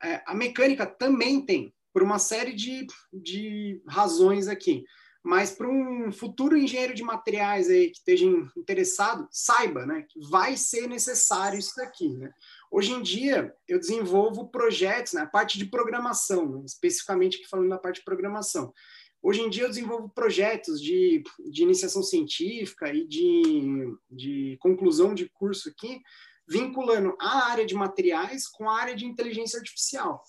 [0.00, 4.84] É, a mecânica também tem, por uma série de, de razões aqui.
[5.20, 8.24] Mas para um futuro engenheiro de materiais aí que esteja
[8.56, 12.16] interessado, saiba né, que vai ser necessário isso daqui.
[12.16, 12.30] Né?
[12.70, 17.68] Hoje em dia, eu desenvolvo projetos, na né, parte de programação, né, especificamente aqui falando
[17.68, 18.72] da parte de programação.
[19.20, 25.28] Hoje em dia, eu desenvolvo projetos de, de iniciação científica e de, de conclusão de
[25.28, 26.00] curso aqui,
[26.46, 30.22] vinculando a área de materiais com a área de inteligência artificial.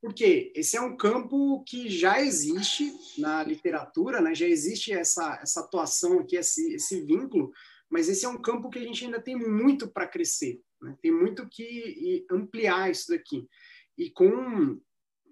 [0.00, 4.34] Porque esse é um campo que já existe na literatura, né?
[4.34, 7.50] já existe essa, essa atuação aqui, esse, esse vínculo,
[7.88, 10.60] mas esse é um campo que a gente ainda tem muito para crescer.
[10.82, 10.94] Né?
[11.00, 13.48] Tem muito que ampliar isso daqui.
[13.96, 14.78] E com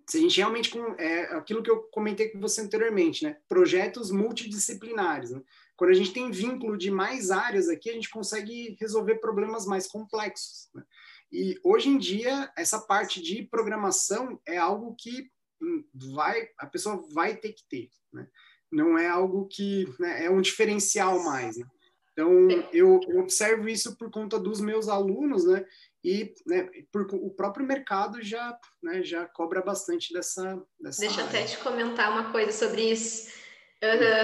[0.06, 3.36] se a gente realmente com é, aquilo que eu comentei com você anteriormente, né?
[3.48, 5.30] Projetos multidisciplinares.
[5.30, 5.42] Né?
[5.76, 9.86] Quando a gente tem vínculo de mais áreas aqui, a gente consegue resolver problemas mais
[9.86, 10.68] complexos.
[10.74, 10.82] Né?
[11.30, 15.30] E hoje em dia essa parte de programação é algo que
[15.60, 15.84] hum,
[16.14, 17.88] vai a pessoa vai ter que ter.
[18.12, 18.26] Né?
[18.70, 21.56] Não é algo que né, é um diferencial mais.
[21.56, 21.66] Né?
[22.12, 25.64] Então, eu, eu, observo isso por conta dos meus alunos, né?
[26.04, 30.60] E né, por, o próprio mercado já, né, já cobra bastante dessa.
[30.80, 33.30] dessa Deixa eu até te comentar uma coisa sobre isso.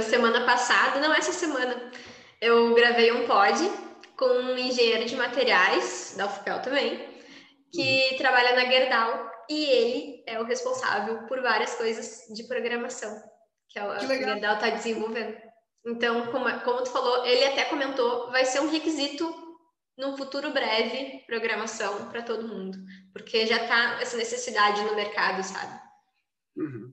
[0.08, 1.90] Semana passada, não essa semana,
[2.40, 3.58] eu gravei um pod
[4.16, 7.08] com um engenheiro de materiais, da UFPEL também,
[7.72, 8.18] que uhum.
[8.18, 13.20] trabalha na Gerdau, e ele é o responsável por várias coisas de programação
[13.68, 15.36] que a, que a Gerdau está desenvolvendo.
[15.86, 19.47] Então, como, como tu falou, ele até comentou, vai ser um requisito
[19.99, 22.78] no futuro breve programação para todo mundo,
[23.12, 25.80] porque já está essa necessidade no mercado, sabe?
[26.57, 26.92] Uhum.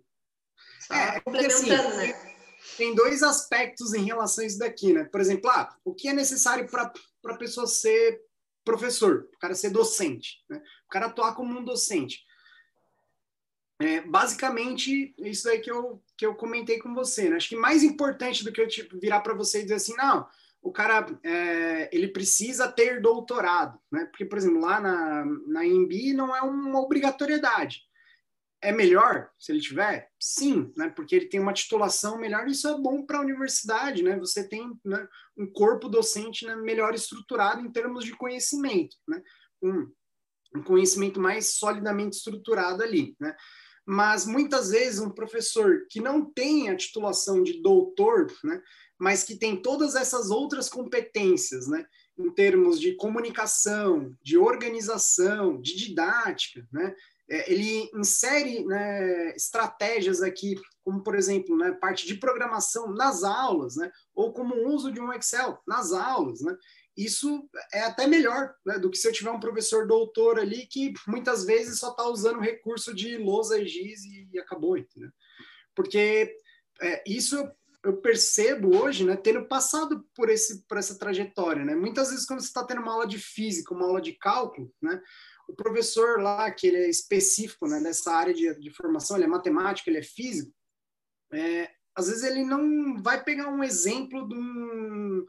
[0.91, 2.36] É, complementando, assim, né?
[2.78, 5.03] Tem dois aspectos em relação a isso daqui, né?
[5.03, 6.91] Por exemplo, ah, o que é necessário para
[7.26, 8.22] a pessoa ser
[8.64, 10.62] professor, o cara ser docente, né?
[10.88, 12.26] o cara atuar como um docente.
[13.80, 17.30] É, basicamente, isso aí que eu, que eu comentei com você.
[17.30, 17.36] Né?
[17.36, 20.28] Acho que mais importante do que eu tipo, virar para você e dizer assim, não,
[20.66, 24.05] o cara é, ele precisa ter doutorado, né?
[24.05, 27.84] Porque, por exemplo, lá na, na IMB não é uma obrigatoriedade.
[28.59, 30.09] É melhor se ele tiver?
[30.20, 30.89] Sim, né?
[30.89, 34.18] Porque ele tem uma titulação melhor, isso é bom para a universidade, né?
[34.18, 35.07] Você tem né,
[35.38, 39.22] um corpo docente né, melhor estruturado em termos de conhecimento, né?
[39.61, 39.91] Um,
[40.55, 43.38] um conhecimento mais solidamente estruturado ali, né?
[43.86, 48.61] Mas muitas vezes um professor que não tem a titulação de doutor, né,
[48.97, 51.86] mas que tem todas essas outras competências, né,
[52.17, 56.95] em termos de comunicação, de organização, de didática, né,
[57.29, 63.75] é, ele insere né, estratégias aqui, como por exemplo, né, parte de programação nas aulas,
[63.75, 66.55] né, ou como o uso de um Excel nas aulas, né,
[66.96, 70.93] isso é até melhor né, do que se eu tiver um professor doutor ali que
[71.08, 74.78] muitas vezes só está usando recurso de lousa e giz e, acabou?
[75.76, 76.38] Porque
[76.82, 77.36] é, isso
[77.84, 82.39] eu percebo hoje, né, tendo passado por, esse, por essa trajetória, né, muitas vezes quando
[82.39, 85.00] você está tendo uma aula de física, uma aula de cálculo, né,
[85.48, 89.28] o professor lá, que ele é específico né, dessa área de, de formação, ele é
[89.28, 90.52] matemático, ele é físico,
[91.32, 95.26] é, às vezes ele não vai pegar um exemplo de, um,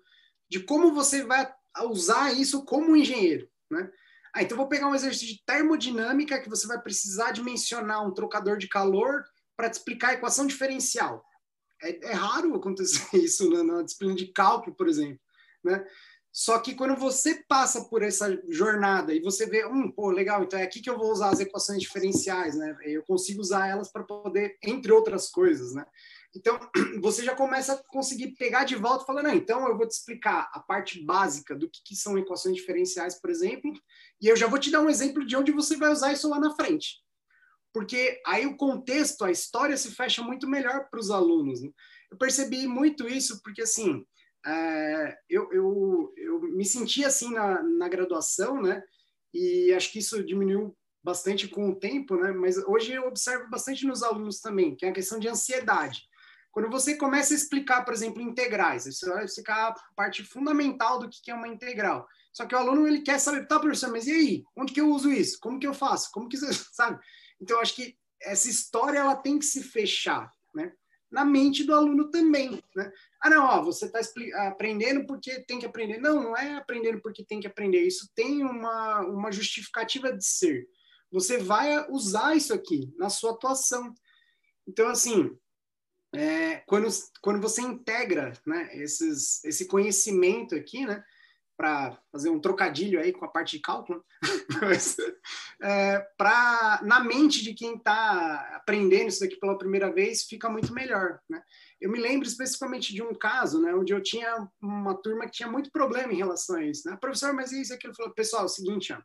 [0.48, 1.52] de como você vai
[1.84, 3.90] usar isso como engenheiro, né?
[4.32, 8.58] Ah, então vou pegar um exercício de termodinâmica que você vai precisar dimensionar um trocador
[8.58, 9.24] de calor
[9.56, 11.24] para te explicar a equação diferencial.
[11.82, 15.20] É, é raro acontecer isso na, na, disciplina de cálculo, por exemplo,
[15.64, 15.86] né?
[16.30, 20.58] Só que quando você passa por essa jornada e você vê, um, pô, legal, então
[20.58, 22.76] é aqui que eu vou usar as equações diferenciais, né?
[22.82, 25.86] Eu consigo usar elas para poder, entre outras coisas, né?
[26.36, 26.58] Então,
[27.00, 29.92] você já começa a conseguir pegar de volta e falar, não, então eu vou te
[29.92, 33.72] explicar a parte básica do que, que são equações diferenciais, por exemplo,
[34.20, 36.38] e eu já vou te dar um exemplo de onde você vai usar isso lá
[36.38, 37.02] na frente.
[37.72, 41.62] Porque aí o contexto, a história se fecha muito melhor para os alunos.
[41.62, 41.70] Né?
[42.10, 44.04] Eu percebi muito isso porque, assim,
[44.46, 48.82] é, eu, eu, eu me senti assim na, na graduação, né?
[49.34, 52.32] E acho que isso diminuiu bastante com o tempo, né?
[52.32, 56.08] Mas hoje eu observo bastante nos alunos também, que é a questão de ansiedade.
[56.56, 61.06] Quando você começa a explicar, por exemplo, integrais, isso vai ficar a parte fundamental do
[61.06, 62.08] que é uma integral.
[62.32, 64.44] Só que o aluno ele quer saber, tá, professor, mas e aí?
[64.56, 65.38] Onde que eu uso isso?
[65.38, 66.10] Como que eu faço?
[66.12, 66.38] Como que
[66.72, 66.98] sabe?
[67.38, 70.72] Então acho que essa história ela tem que se fechar, né?
[71.10, 72.90] Na mente do aluno também, né?
[73.20, 74.00] Ah, não, ó, você está
[74.48, 75.98] aprendendo porque tem que aprender.
[75.98, 77.82] Não, não é aprendendo porque tem que aprender.
[77.82, 80.66] Isso tem uma, uma justificativa de ser.
[81.12, 83.92] Você vai usar isso aqui na sua atuação.
[84.66, 85.38] Então, assim,
[86.16, 86.88] é, quando,
[87.20, 91.04] quando você integra né, esses, esse conhecimento aqui, né,
[91.56, 94.04] para fazer um trocadilho aí com a parte de cálculo,
[95.62, 96.06] é,
[96.82, 101.18] na mente de quem está aprendendo isso daqui pela primeira vez, fica muito melhor.
[101.28, 101.42] Né?
[101.80, 105.50] Eu me lembro especificamente de um caso né, onde eu tinha uma turma que tinha
[105.50, 106.88] muito problema em relação a isso.
[106.88, 106.96] Né?
[107.00, 107.94] Professor, mas isso e aquilo?
[107.94, 108.98] Falou, pessoal, é o seguinte, ó,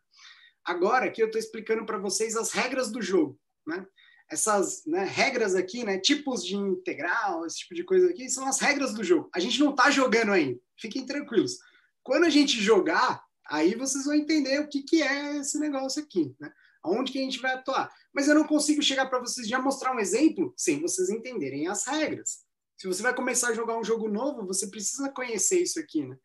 [0.65, 3.39] agora aqui eu estou explicando para vocês as regras do jogo.
[3.65, 3.85] Né?
[4.31, 8.59] Essas né, regras aqui, né, tipos de integral, esse tipo de coisa aqui, são as
[8.59, 9.29] regras do jogo.
[9.35, 11.57] A gente não está jogando ainda, fiquem tranquilos.
[12.01, 16.33] Quando a gente jogar, aí vocês vão entender o que, que é esse negócio aqui,
[16.39, 16.51] né?
[16.81, 17.91] Aonde que a gente vai atuar.
[18.13, 21.85] Mas eu não consigo chegar para vocês já mostrar um exemplo sem vocês entenderem as
[21.85, 22.39] regras.
[22.77, 26.17] Se você vai começar a jogar um jogo novo, você precisa conhecer isso aqui, né?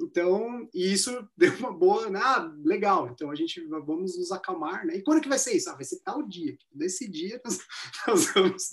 [0.00, 2.20] Então, isso deu uma boa, né?
[2.22, 4.96] ah, legal, então a gente vamos nos acalmar, né?
[4.96, 5.70] E quando que vai ser isso?
[5.70, 7.58] Ah, vai ser tal dia, desse dia nós,
[8.06, 8.70] nós vamos,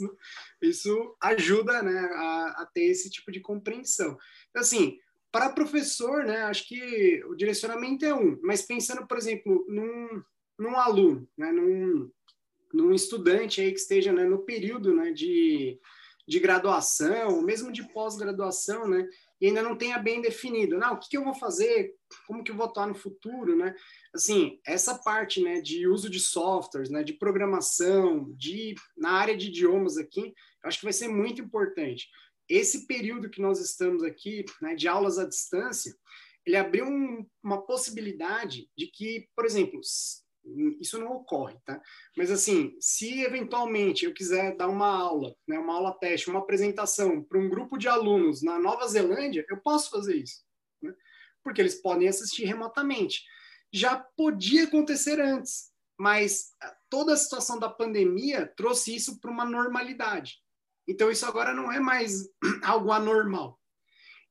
[0.61, 4.17] isso ajuda, né, a, a, ter esse tipo de compreensão.
[4.49, 4.97] Então, assim,
[5.31, 10.23] para professor, né, acho que o direcionamento é um, mas pensando, por exemplo, num,
[10.59, 12.11] num aluno, né, num,
[12.73, 15.79] num estudante aí que esteja né, no período, né, de,
[16.31, 19.05] de graduação, mesmo de pós-graduação, né,
[19.41, 21.93] e ainda não tenha bem definido, não, o que, que, eu vou fazer,
[22.25, 23.75] como que eu vou atuar no futuro, né?
[24.15, 29.47] Assim, essa parte, né, de uso de softwares, né, de programação, de na área de
[29.47, 32.07] idiomas aqui, eu acho que vai ser muito importante.
[32.47, 35.93] Esse período que nós estamos aqui, né, de aulas à distância,
[36.45, 39.81] ele abriu um, uma possibilidade de que, por exemplo,
[40.79, 41.81] isso não ocorre, tá?
[42.15, 47.23] Mas assim, se eventualmente eu quiser dar uma aula, né, uma aula teste, uma apresentação
[47.23, 50.43] para um grupo de alunos na Nova Zelândia, eu posso fazer isso,
[50.81, 50.93] né?
[51.43, 53.23] Porque eles podem assistir remotamente.
[53.73, 59.45] Já podia acontecer antes, mas ah, toda a situação da pandemia trouxe isso para uma
[59.45, 60.37] normalidade.
[60.87, 62.27] Então isso agora não é mais
[62.63, 63.59] algo anormal.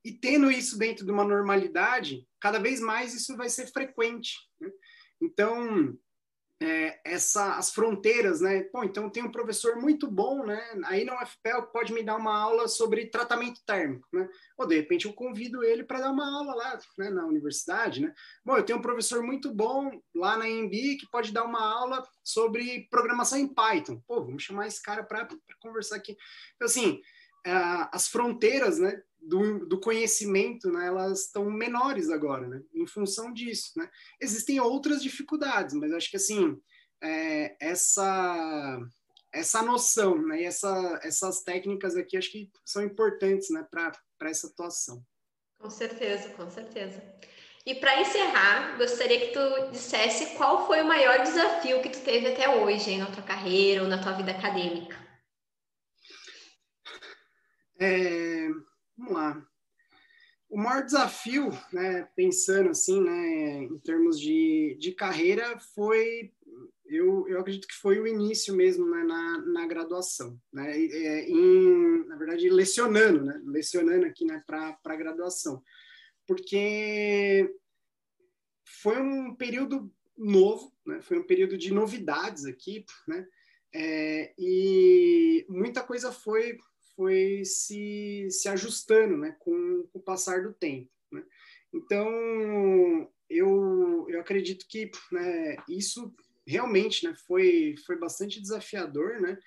[0.04, 4.34] E tendo isso dentro de uma normalidade, cada vez mais isso vai ser frequente.
[4.58, 4.70] Né?
[5.20, 5.96] Então,
[6.62, 8.62] é, essa, as fronteiras, né?
[8.64, 10.62] Pô, então tem um professor muito bom, né?
[10.84, 14.28] Aí na UFPEL pode me dar uma aula sobre tratamento térmico, né?
[14.58, 17.08] Ou de repente eu convido ele para dar uma aula lá, né?
[17.08, 18.14] Na universidade, né?
[18.44, 22.06] Bom, eu tenho um professor muito bom lá na EMB que pode dar uma aula
[22.22, 24.02] sobre programação em Python.
[24.06, 25.28] Pô, vamos chamar esse cara para
[25.61, 26.14] conversar aqui.
[26.56, 27.00] Então, assim,
[27.90, 29.02] as fronteiras, né?
[29.22, 33.88] Do, do conhecimento, né, elas estão menores agora, né, em função disso, né.
[34.20, 36.60] Existem outras dificuldades, mas acho que assim
[37.02, 38.78] é, essa
[39.32, 44.48] essa noção, né, e essa, essas técnicas aqui acho que são importantes, né, para essa
[44.48, 45.04] atuação.
[45.58, 47.00] Com certeza, com certeza.
[47.64, 52.32] E para encerrar, gostaria que tu dissesse qual foi o maior desafio que tu teve
[52.32, 54.98] até hoje hein, na tua carreira ou na tua vida acadêmica.
[57.78, 58.48] É,
[59.01, 59.46] Vamos lá.
[60.51, 66.32] O maior desafio, né, pensando assim, né, em termos de, de carreira, foi
[66.84, 72.05] eu, eu acredito que foi o início mesmo né, na, na graduação, né, é, em,
[72.07, 75.62] na verdade, lecionando, né, lecionando aqui né, para a graduação,
[76.26, 77.55] porque
[78.82, 83.26] foi um período novo, né, foi um período de novidades aqui, né,
[83.72, 86.59] é, e muita coisa foi,
[87.01, 90.90] foi se, se ajustando né, com, com o passar do tempo.
[91.11, 91.24] Né.
[91.72, 96.14] Então, eu, eu acredito que né, isso
[96.46, 99.18] realmente né, foi, foi bastante desafiador.
[99.18, 99.38] Né?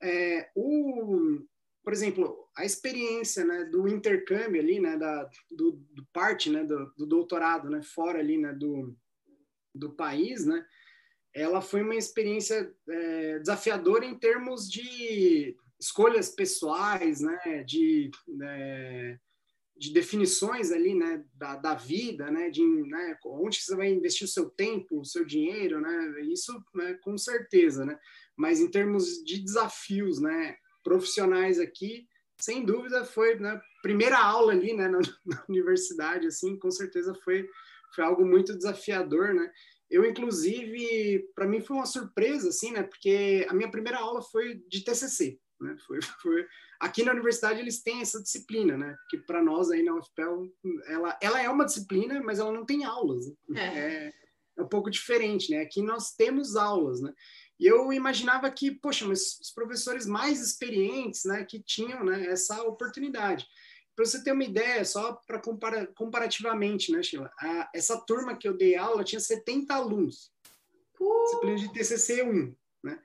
[0.00, 1.40] É, o,
[1.82, 6.86] por exemplo, a experiência né, do intercâmbio ali, né, da, do, do parte né, do,
[6.96, 8.96] do, doutorado né, fora ali né, do,
[9.74, 10.64] do país, né,
[11.34, 18.10] ela foi uma experiência é, desafiadora em termos de escolhas pessoais, né, de
[18.40, 19.18] é,
[19.76, 24.30] de definições ali, né, da, da vida, né, de né, onde você vai investir o
[24.30, 27.98] seu tempo, o seu dinheiro, né, isso, né, com certeza, né,
[28.36, 32.06] mas em termos de desafios, né, profissionais aqui,
[32.40, 37.48] sem dúvida foi, né, primeira aula ali, né, na, na universidade, assim, com certeza foi,
[37.94, 39.50] foi algo muito desafiador, né,
[39.90, 44.62] eu, inclusive, para mim foi uma surpresa, assim, né, porque a minha primeira aula foi
[44.68, 46.46] de TCC, né, foi, foi
[46.82, 48.96] Aqui na universidade eles têm essa disciplina, né?
[49.08, 50.52] Que para nós aí na UFPEL,
[50.86, 53.24] ela, ela é uma disciplina, mas ela não tem aulas.
[53.28, 53.34] Né?
[53.54, 53.78] É.
[53.78, 54.12] é.
[54.58, 55.60] é um pouco diferente, né?
[55.60, 57.14] Aqui nós temos aulas, né?
[57.60, 62.60] E eu imaginava que, poxa, mas os professores mais experientes, né, que tinham né, essa
[62.64, 63.46] oportunidade.
[63.94, 67.30] Para você ter uma ideia, só para compara comparativamente, né, Sheila?
[67.38, 70.32] A, essa turma que eu dei aula tinha 70 alunos.
[71.00, 71.24] Uh!
[71.26, 73.00] Disciplina de TCC 1, né?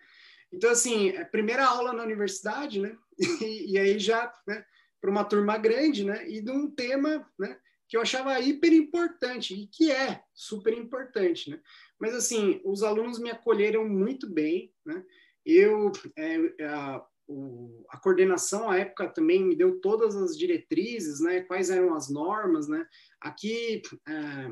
[0.51, 2.95] Então, assim, a primeira aula na universidade, né?
[3.41, 4.63] E, e aí já, né,
[5.01, 6.29] para uma turma grande, né?
[6.29, 7.59] E de um tema, né?
[7.87, 11.59] Que eu achava hiper importante e que é super importante, né?
[11.99, 15.03] Mas, assim, os alunos me acolheram muito bem, né?
[15.45, 21.41] Eu, é, a, o, a coordenação, à época, também me deu todas as diretrizes, né?
[21.41, 22.85] Quais eram as normas, né?
[23.19, 24.51] Aqui, é,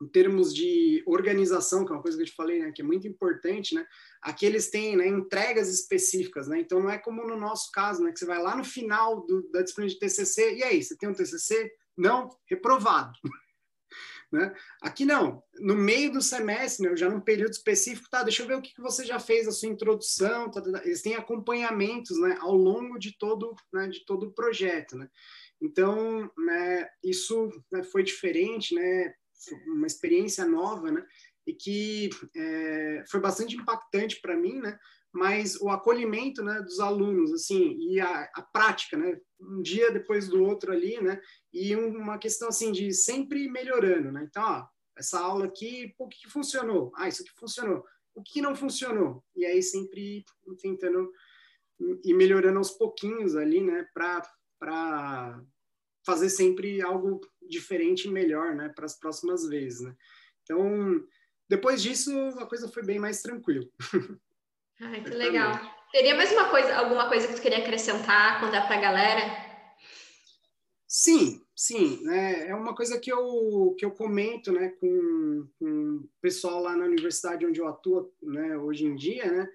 [0.00, 2.84] em termos de organização, que é uma coisa que eu te falei, né, que é
[2.84, 3.84] muito importante, né,
[4.22, 8.12] aqui eles têm né, entregas específicas, né, então não é como no nosso caso, né,
[8.12, 11.08] que você vai lá no final do, da disciplina de TCC, e aí, você tem
[11.08, 11.70] um TCC?
[11.96, 13.12] Não, reprovado.
[14.30, 14.54] né?
[14.82, 18.56] Aqui não, no meio do semestre, né, já num período específico, tá, deixa eu ver
[18.56, 20.84] o que, que você já fez, a sua introdução, tá, tá, tá.
[20.84, 25.08] eles têm acompanhamentos, né, ao longo de todo, né, de todo o projeto, né,
[25.60, 29.14] então, né, isso né, foi diferente, né,
[29.66, 31.04] uma experiência nova, né?
[31.48, 34.78] E que é, foi bastante impactante para mim, né?
[35.10, 39.18] Mas o acolhimento, né, dos alunos, assim, e a, a, prática, né?
[39.40, 41.18] Um dia depois do outro ali, né?
[41.50, 44.26] E uma questão assim de sempre melhorando, né?
[44.28, 44.66] Então, ó,
[44.98, 46.92] essa aula aqui, o que, que funcionou?
[46.94, 47.82] Ah, isso aqui funcionou.
[48.14, 49.24] O que não funcionou?
[49.34, 50.26] E aí sempre
[50.60, 51.10] tentando
[52.04, 53.86] ir melhorando aos pouquinhos ali, né?
[53.94, 55.42] Para
[56.04, 59.94] fazer sempre algo diferente e melhor, né, para as próximas vezes, né?
[60.42, 61.04] Então,
[61.48, 63.66] depois disso, a coisa foi bem mais tranquila.
[64.80, 65.52] Ai, que legal.
[65.90, 69.48] Teria mais uma coisa, alguma coisa que tu queria acrescentar, contar para a galera?
[70.86, 72.48] Sim, sim, né?
[72.48, 76.84] É uma coisa que eu, que eu comento, né, com, com o pessoal lá na
[76.84, 79.48] universidade onde eu atuo, né, hoje em dia, né?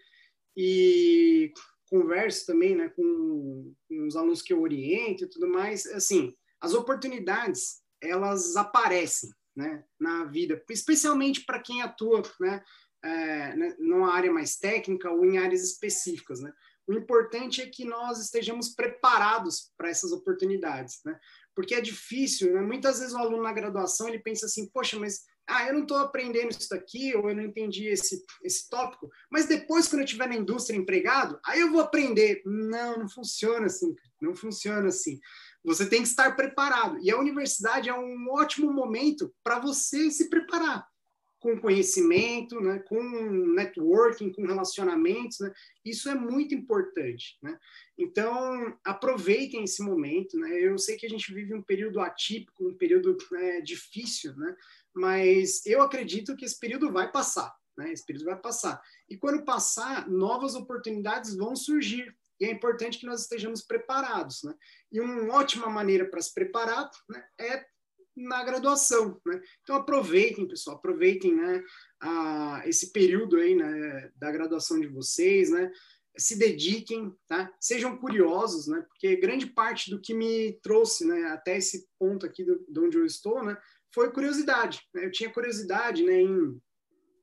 [0.57, 1.53] E
[1.89, 6.73] converso também, né, com, com os alunos que eu oriento e tudo mais, assim, as
[6.73, 12.63] oportunidades elas aparecem né, na vida, especialmente para quem atua né,
[13.03, 16.39] é, né, numa área mais técnica ou em áreas específicas.
[16.41, 16.51] Né?
[16.87, 21.19] O importante é que nós estejamos preparados para essas oportunidades, né?
[21.55, 22.53] porque é difícil.
[22.53, 22.61] Né?
[22.61, 25.97] Muitas vezes o aluno na graduação ele pensa assim, poxa, mas ah, eu não estou
[25.97, 30.27] aprendendo isso daqui, ou eu não entendi esse, esse tópico, mas depois, quando eu estiver
[30.27, 32.41] na indústria empregado, aí eu vou aprender.
[32.45, 35.19] Não, não funciona assim, não funciona assim.
[35.63, 36.99] Você tem que estar preparado.
[37.01, 40.85] E a universidade é um ótimo momento para você se preparar
[41.43, 43.03] com conhecimento, né, com
[43.53, 45.51] networking, com relacionamentos, né?
[45.83, 47.59] Isso é muito importante, né?
[47.97, 50.57] Então, aproveitem esse momento, né?
[50.57, 54.55] Eu sei que a gente vive um período atípico, um período né, difícil, né?
[54.95, 57.91] Mas eu acredito que esse período vai passar, né?
[57.91, 58.81] Esse período vai passar.
[59.09, 64.43] E quando passar, novas oportunidades vão surgir, e é importante que nós estejamos preparados.
[64.43, 64.53] Né?
[64.91, 67.65] E uma ótima maneira para se preparar né, é
[68.15, 69.19] na graduação.
[69.25, 69.41] Né?
[69.61, 71.63] Então aproveitem, pessoal, aproveitem né,
[71.99, 75.71] a, esse período aí né, da graduação de vocês, né?
[76.15, 77.51] se dediquem, tá?
[77.59, 78.85] sejam curiosos, né?
[78.87, 82.97] porque grande parte do que me trouxe né, até esse ponto aqui do, de onde
[82.97, 83.57] eu estou né,
[83.91, 84.81] foi curiosidade.
[84.93, 85.05] Né?
[85.05, 86.61] Eu tinha curiosidade né, em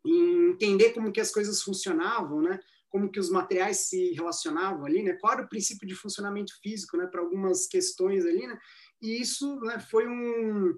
[0.05, 2.59] em entender como que as coisas funcionavam, né?
[2.91, 5.15] Como que os materiais se relacionavam ali, né?
[5.15, 7.07] Qual era o princípio de funcionamento físico, né?
[7.07, 8.59] Para algumas questões ali, né?
[9.01, 10.75] E isso né, foi um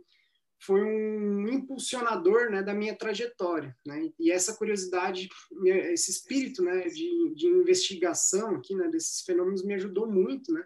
[0.65, 3.77] foi um impulsionador né, da minha trajetória.
[3.85, 4.13] Né?
[4.19, 5.29] E essa curiosidade,
[5.65, 10.53] esse espírito né, de, de investigação aqui, né, desses fenômenos me ajudou muito.
[10.53, 10.65] Né?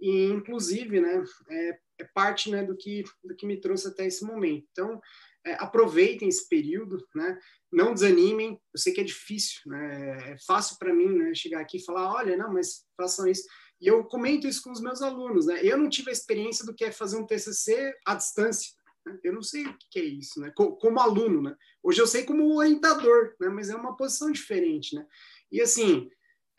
[0.00, 4.24] E, inclusive, né, é, é parte né, do, que, do que me trouxe até esse
[4.24, 4.64] momento.
[4.70, 5.00] Então,
[5.44, 7.38] é, aproveitem esse período, né?
[7.72, 8.60] não desanimem.
[8.72, 10.32] Eu sei que é difícil, né?
[10.32, 13.44] é fácil para mim né, chegar aqui e falar: olha, não, mas façam isso.
[13.80, 15.46] E eu comento isso com os meus alunos.
[15.46, 15.60] Né?
[15.64, 18.70] Eu não tive a experiência do que é fazer um TCC à distância.
[19.04, 19.18] Né?
[19.24, 20.52] Eu não sei o que é isso, né?
[20.54, 21.42] como aluno.
[21.42, 21.56] Né?
[21.82, 23.48] Hoje eu sei como orientador, né?
[23.48, 24.94] mas é uma posição diferente.
[24.94, 25.04] Né?
[25.50, 26.08] E assim,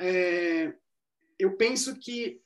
[0.02, 0.74] é...
[1.40, 2.43] eu penso que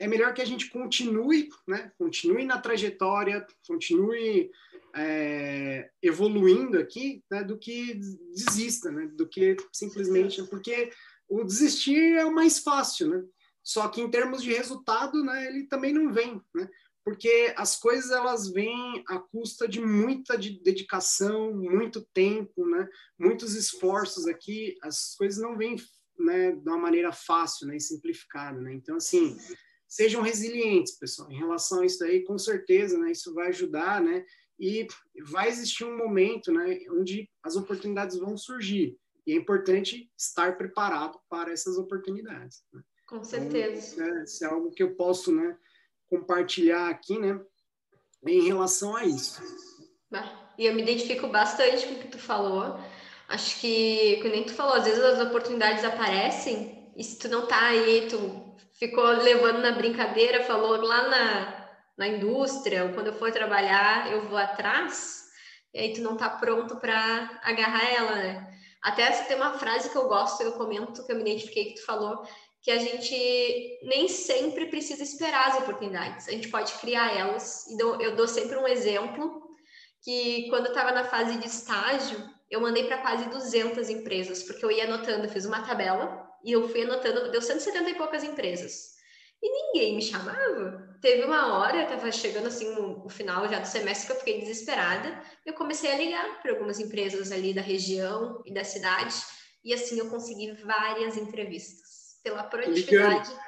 [0.00, 1.92] é melhor que a gente continue, né?
[1.98, 4.50] continue na trajetória, continue
[4.96, 7.44] é, evoluindo aqui, né?
[7.44, 8.00] do que
[8.34, 9.08] desista, né?
[9.14, 10.42] do que simplesmente.
[10.44, 10.90] Porque
[11.28, 13.22] o desistir é o mais fácil, né?
[13.62, 16.66] Só que em termos de resultado, né, ele também não vem, né?
[17.04, 22.88] porque as coisas elas vêm à custa de muita de dedicação, muito tempo, né?
[23.18, 25.76] Muitos esforços aqui, as coisas não vêm,
[26.18, 28.74] né, de uma maneira fácil, né, e simplificada, né?
[28.74, 29.36] Então assim,
[29.90, 31.28] sejam resilientes, pessoal.
[31.32, 34.24] Em relação a isso aí, com certeza, né, isso vai ajudar, né?
[34.58, 34.86] E
[35.24, 38.96] vai existir um momento, né, onde as oportunidades vão surgir.
[39.26, 42.62] E é importante estar preparado para essas oportunidades.
[42.72, 42.82] Né?
[43.08, 43.94] Com certeza.
[43.94, 45.58] Então, isso é algo que eu posso, né,
[46.06, 47.40] compartilhar aqui, né,
[48.26, 49.42] em relação a isso.
[50.56, 52.78] E eu me identifico bastante com o que tu falou.
[53.28, 57.46] Acho que, como nem tu falou, às vezes as oportunidades aparecem e se tu não
[57.46, 58.49] tá aí, tu
[58.80, 64.26] ficou levando na brincadeira, falou lá na, na indústria, ou quando eu for trabalhar, eu
[64.26, 65.24] vou atrás,
[65.74, 68.58] e aí tu não tá pronto para agarrar ela, né?
[68.82, 71.84] Até tem uma frase que eu gosto, eu comento, que eu me identifiquei que tu
[71.84, 72.22] falou,
[72.62, 77.66] que a gente nem sempre precisa esperar as oportunidades, a gente pode criar elas.
[77.68, 79.42] E eu dou sempre um exemplo,
[80.02, 82.18] que quando eu estava na fase de estágio,
[82.50, 86.68] eu mandei para quase 200 empresas, porque eu ia anotando, fiz uma tabela, e eu
[86.68, 89.00] fui anotando, deu 170 e poucas empresas.
[89.42, 90.90] E ninguém me chamava.
[91.00, 95.22] Teve uma hora, estava chegando assim o final já do semestre, que eu fiquei desesperada.
[95.46, 99.14] Eu comecei a ligar para algumas empresas ali da região e da cidade,
[99.64, 103.30] e assim eu consegui várias entrevistas pela proatividade.
[103.30, 103.40] Ligando.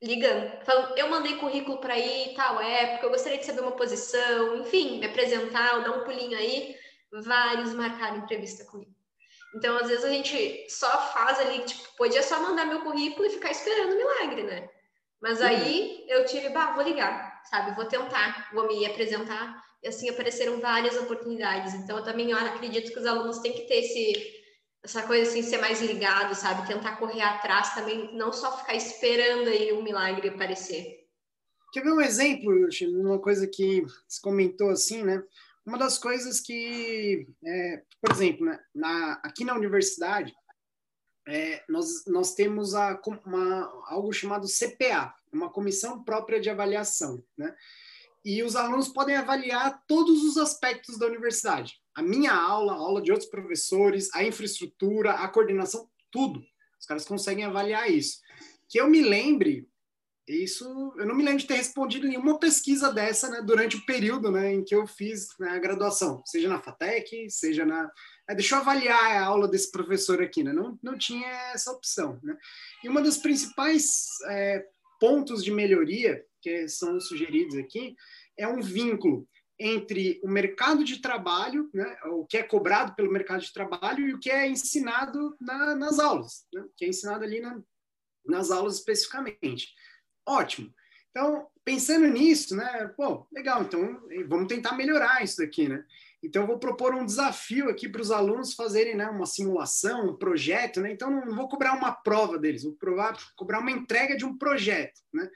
[0.00, 0.64] ligando.
[0.64, 5.00] Falando, eu mandei currículo para ir tal época, eu gostaria de saber uma posição, enfim,
[5.00, 6.76] me apresentar, ou dar um pulinho aí.
[7.12, 8.91] Vários marcaram entrevista comigo.
[9.54, 13.30] Então, às vezes a gente só faz ali, tipo, podia só mandar meu currículo e
[13.30, 14.68] ficar esperando o milagre, né?
[15.20, 15.46] Mas uhum.
[15.46, 17.74] aí eu tive, bah, vou ligar, sabe?
[17.76, 19.62] Vou tentar, vou me apresentar.
[19.82, 21.74] E assim apareceram várias oportunidades.
[21.74, 24.42] Então, eu também acredito que os alunos têm que ter esse
[24.84, 26.66] essa coisa assim, ser mais ligado, sabe?
[26.66, 31.02] Tentar correr atrás também, não só ficar esperando aí um milagre aparecer.
[31.72, 32.52] Quer ver um exemplo,
[33.00, 35.22] uma coisa que se comentou assim, né?
[35.64, 40.34] Uma das coisas que, é, por exemplo, né, na, aqui na universidade,
[41.28, 47.54] é, nós, nós temos a, uma, algo chamado CPA, uma comissão própria de avaliação, né?
[48.24, 53.02] E os alunos podem avaliar todos os aspectos da universidade a minha aula, a aula
[53.02, 56.42] de outros professores, a infraestrutura, a coordenação, tudo.
[56.80, 58.20] Os caras conseguem avaliar isso.
[58.68, 59.68] Que eu me lembre,
[60.28, 64.30] isso eu não me lembro de ter respondido nenhuma pesquisa dessa né, durante o período
[64.30, 67.90] né, em que eu fiz né, a graduação, seja na FATEC, seja na.
[68.28, 70.52] É, deixa eu avaliar a aula desse professor aqui, né?
[70.52, 72.20] Não, não tinha essa opção.
[72.22, 72.36] Né?
[72.84, 74.64] E uma dos principais é,
[75.00, 77.96] pontos de melhoria que são sugeridos aqui
[78.38, 79.26] é um vínculo
[79.58, 84.14] entre o mercado de trabalho, né, o que é cobrado pelo mercado de trabalho e
[84.14, 87.62] o que é ensinado na, nas aulas, né, que é ensinado ali na,
[88.26, 89.68] nas aulas especificamente.
[90.26, 90.72] Ótimo.
[91.10, 95.84] Então, pensando nisso, né, pô, legal, então vamos tentar melhorar isso daqui, né?
[96.22, 100.16] Então, eu vou propor um desafio aqui para os alunos fazerem né, uma simulação, um
[100.16, 100.92] projeto, né?
[100.92, 105.00] Então, não vou cobrar uma prova deles, vou provar, cobrar uma entrega de um projeto,
[105.12, 105.28] né?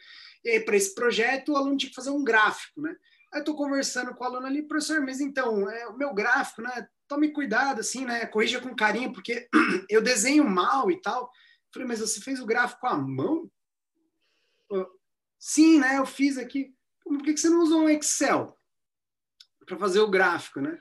[0.45, 2.95] E aí, para esse projeto, o aluno tinha que fazer um gráfico, né?
[3.35, 6.63] Aí eu tô conversando com o aluno ali, professor, mas então, é, o meu gráfico,
[6.63, 6.87] né?
[7.09, 8.25] Tome cuidado, assim, né?
[8.27, 9.49] Corrija com carinho, porque
[9.91, 11.29] eu desenho mal e tal.
[11.75, 13.51] Falei, mas você fez o gráfico à mão?
[15.39, 15.99] Sim, né?
[15.99, 16.75] Eu fiz aqui.
[17.05, 18.57] Por que você não usou um Excel
[19.65, 20.79] para fazer o gráfico, né?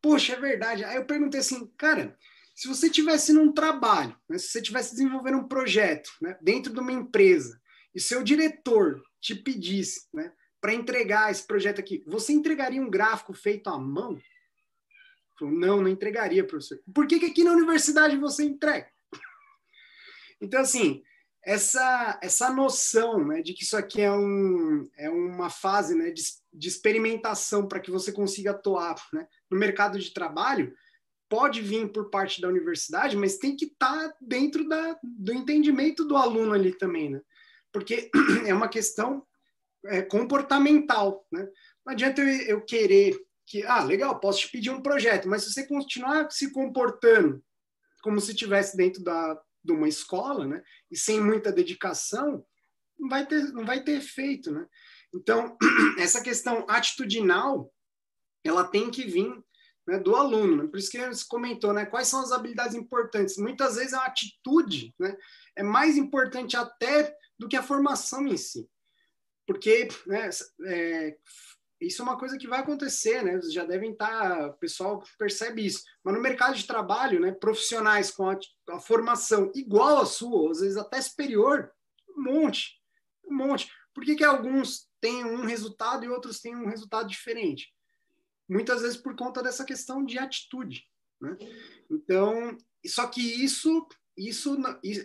[0.00, 0.84] Poxa, é verdade.
[0.84, 2.16] Aí eu perguntei assim, cara,
[2.54, 4.38] se você tivesse num trabalho, né?
[4.38, 6.38] se você tivesse desenvolvendo um projeto, né?
[6.40, 7.60] Dentro de uma empresa
[7.94, 10.32] e seu diretor te pedisse, né?
[10.60, 14.20] para entregar esse projeto aqui, você entregaria um gráfico feito à mão?
[15.40, 16.80] Não, não entregaria, professor.
[16.92, 18.88] Por que, que aqui na universidade você entrega?
[20.40, 21.02] Então, assim,
[21.44, 26.22] essa, essa noção né, de que isso aqui é, um, é uma fase né, de,
[26.52, 30.74] de experimentação para que você consiga atuar né, no mercado de trabalho
[31.28, 36.04] pode vir por parte da universidade, mas tem que estar tá dentro da, do entendimento
[36.04, 37.20] do aluno ali também, né?
[37.70, 38.10] Porque
[38.46, 39.22] é uma questão
[39.86, 41.46] é, comportamental, né?
[41.84, 43.14] Não adianta eu, eu querer
[43.46, 47.42] que, ah, legal, posso te pedir um projeto, mas se você continuar se comportando
[48.02, 52.44] como se estivesse dentro da, de uma escola, né, e sem muita dedicação,
[52.98, 54.66] não vai ter, não vai ter efeito, né?
[55.14, 55.56] Então,
[55.98, 57.72] essa questão atitudinal,
[58.44, 59.32] ela tem que vir
[59.86, 60.56] né, do aluno.
[60.62, 60.68] Né?
[60.68, 61.86] Por isso que você comentou, né?
[61.86, 63.38] Quais são as habilidades importantes?
[63.38, 65.16] Muitas vezes a atitude, né,
[65.56, 68.68] é mais importante até do que a formação em si,
[69.46, 70.28] porque né,
[70.66, 71.16] é,
[71.80, 73.40] isso é uma coisa que vai acontecer, né?
[73.50, 75.84] Já devem estar, tá, o pessoal percebe isso.
[76.02, 78.38] Mas no mercado de trabalho, né, profissionais com a,
[78.70, 81.70] a formação igual à sua, às vezes até superior,
[82.16, 82.80] um monte,
[83.24, 83.70] um monte.
[83.94, 87.72] Por que, que alguns têm um resultado e outros têm um resultado diferente?
[88.48, 90.84] Muitas vezes por conta dessa questão de atitude,
[91.20, 91.36] né?
[91.90, 92.56] Então,
[92.86, 94.56] só que isso, isso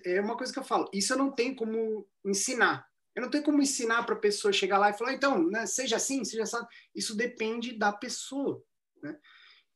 [0.05, 2.87] é uma coisa que eu falo, isso eu não tenho como ensinar.
[3.15, 5.97] Eu não tenho como ensinar para a pessoa chegar lá e falar, então, né, seja
[5.97, 6.57] assim, seja assim.
[6.95, 8.63] Isso depende da pessoa.
[9.01, 9.17] Né?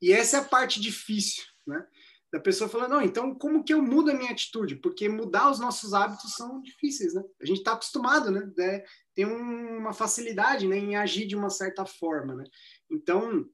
[0.02, 1.86] E essa é a parte difícil, né?
[2.32, 4.76] Da pessoa falando, não, então como que eu mudo a minha atitude?
[4.76, 7.24] Porque mudar os nossos hábitos são difíceis, né?
[7.42, 8.52] A gente está acostumado, né?
[8.60, 8.86] É,
[9.16, 12.44] tem uma facilidade né, em agir de uma certa forma, né?
[12.92, 13.50] Então,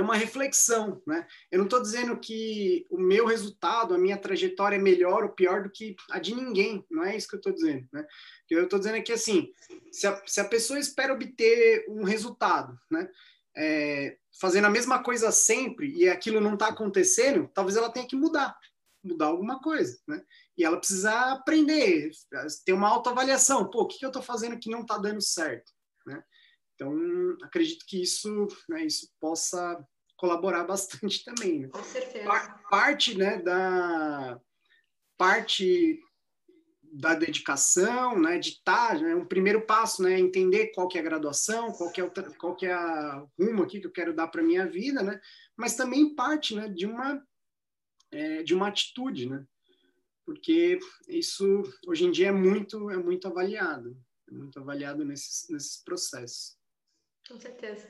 [0.00, 1.26] é uma reflexão, né?
[1.50, 5.62] Eu não estou dizendo que o meu resultado, a minha trajetória é melhor ou pior
[5.62, 8.00] do que a de ninguém, não é isso que eu estou dizendo, né?
[8.02, 8.06] O
[8.48, 9.52] que eu estou dizendo é que, assim,
[9.92, 13.08] se a, se a pessoa espera obter um resultado, né?
[13.56, 18.16] É, fazendo a mesma coisa sempre e aquilo não está acontecendo, talvez ela tenha que
[18.16, 18.56] mudar,
[19.02, 20.22] mudar alguma coisa, né?
[20.56, 22.10] E ela precisa aprender,
[22.64, 23.68] ter uma autoavaliação.
[23.68, 25.72] Pô, o que, que eu estou fazendo que não está dando certo,
[26.06, 26.22] né?
[26.80, 31.60] Então, acredito que isso, né, isso possa colaborar bastante também.
[31.60, 31.68] Né?
[31.68, 32.26] Com certeza.
[32.70, 34.40] Parte, né, da
[35.18, 36.00] parte
[36.92, 41.02] da dedicação, né, de estar, tá, né, um primeiro passo, né, entender qual que é
[41.02, 44.14] a graduação, qual que é o qual que é a rumo aqui que eu quero
[44.14, 45.20] dar para minha vida, né,
[45.56, 47.22] mas também parte, né, de uma
[48.10, 49.46] é, de uma atitude, né,
[50.24, 53.96] porque isso hoje em dia é muito é muito avaliado,
[54.28, 56.59] é muito avaliado nesses nesses processos.
[57.30, 57.86] Com certeza.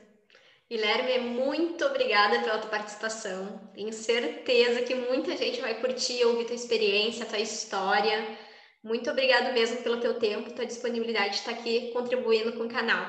[0.69, 3.59] Guilherme, muito obrigada pela tua participação.
[3.73, 8.37] Tenho certeza que muita gente vai curtir ouvir tua experiência, tua história.
[8.83, 13.03] Muito obrigado mesmo pelo teu tempo, tua disponibilidade de estar aqui contribuindo com o canal.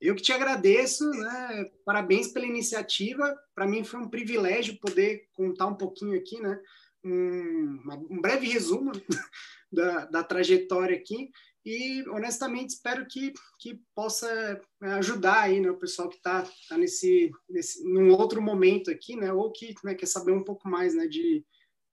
[0.00, 1.70] Eu que te agradeço, né?
[1.84, 3.38] Parabéns pela iniciativa.
[3.54, 6.60] Para mim foi um privilégio poder contar um pouquinho aqui, né?
[7.04, 8.90] Um, um breve resumo
[9.70, 11.30] da, da trajetória aqui
[11.64, 16.76] e honestamente espero que, que possa né, ajudar aí né, o pessoal que está tá
[16.76, 20.94] nesse, nesse num outro momento aqui, né, ou que né, quer saber um pouco mais
[20.94, 21.44] né, de,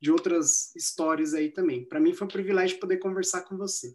[0.02, 1.86] de outras histórias aí também.
[1.88, 3.94] Para mim foi um privilégio poder conversar com você.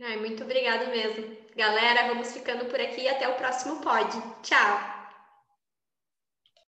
[0.00, 1.36] Ai, muito obrigada mesmo.
[1.54, 4.10] Galera, vamos ficando por aqui e até o próximo pod.
[4.42, 4.91] Tchau!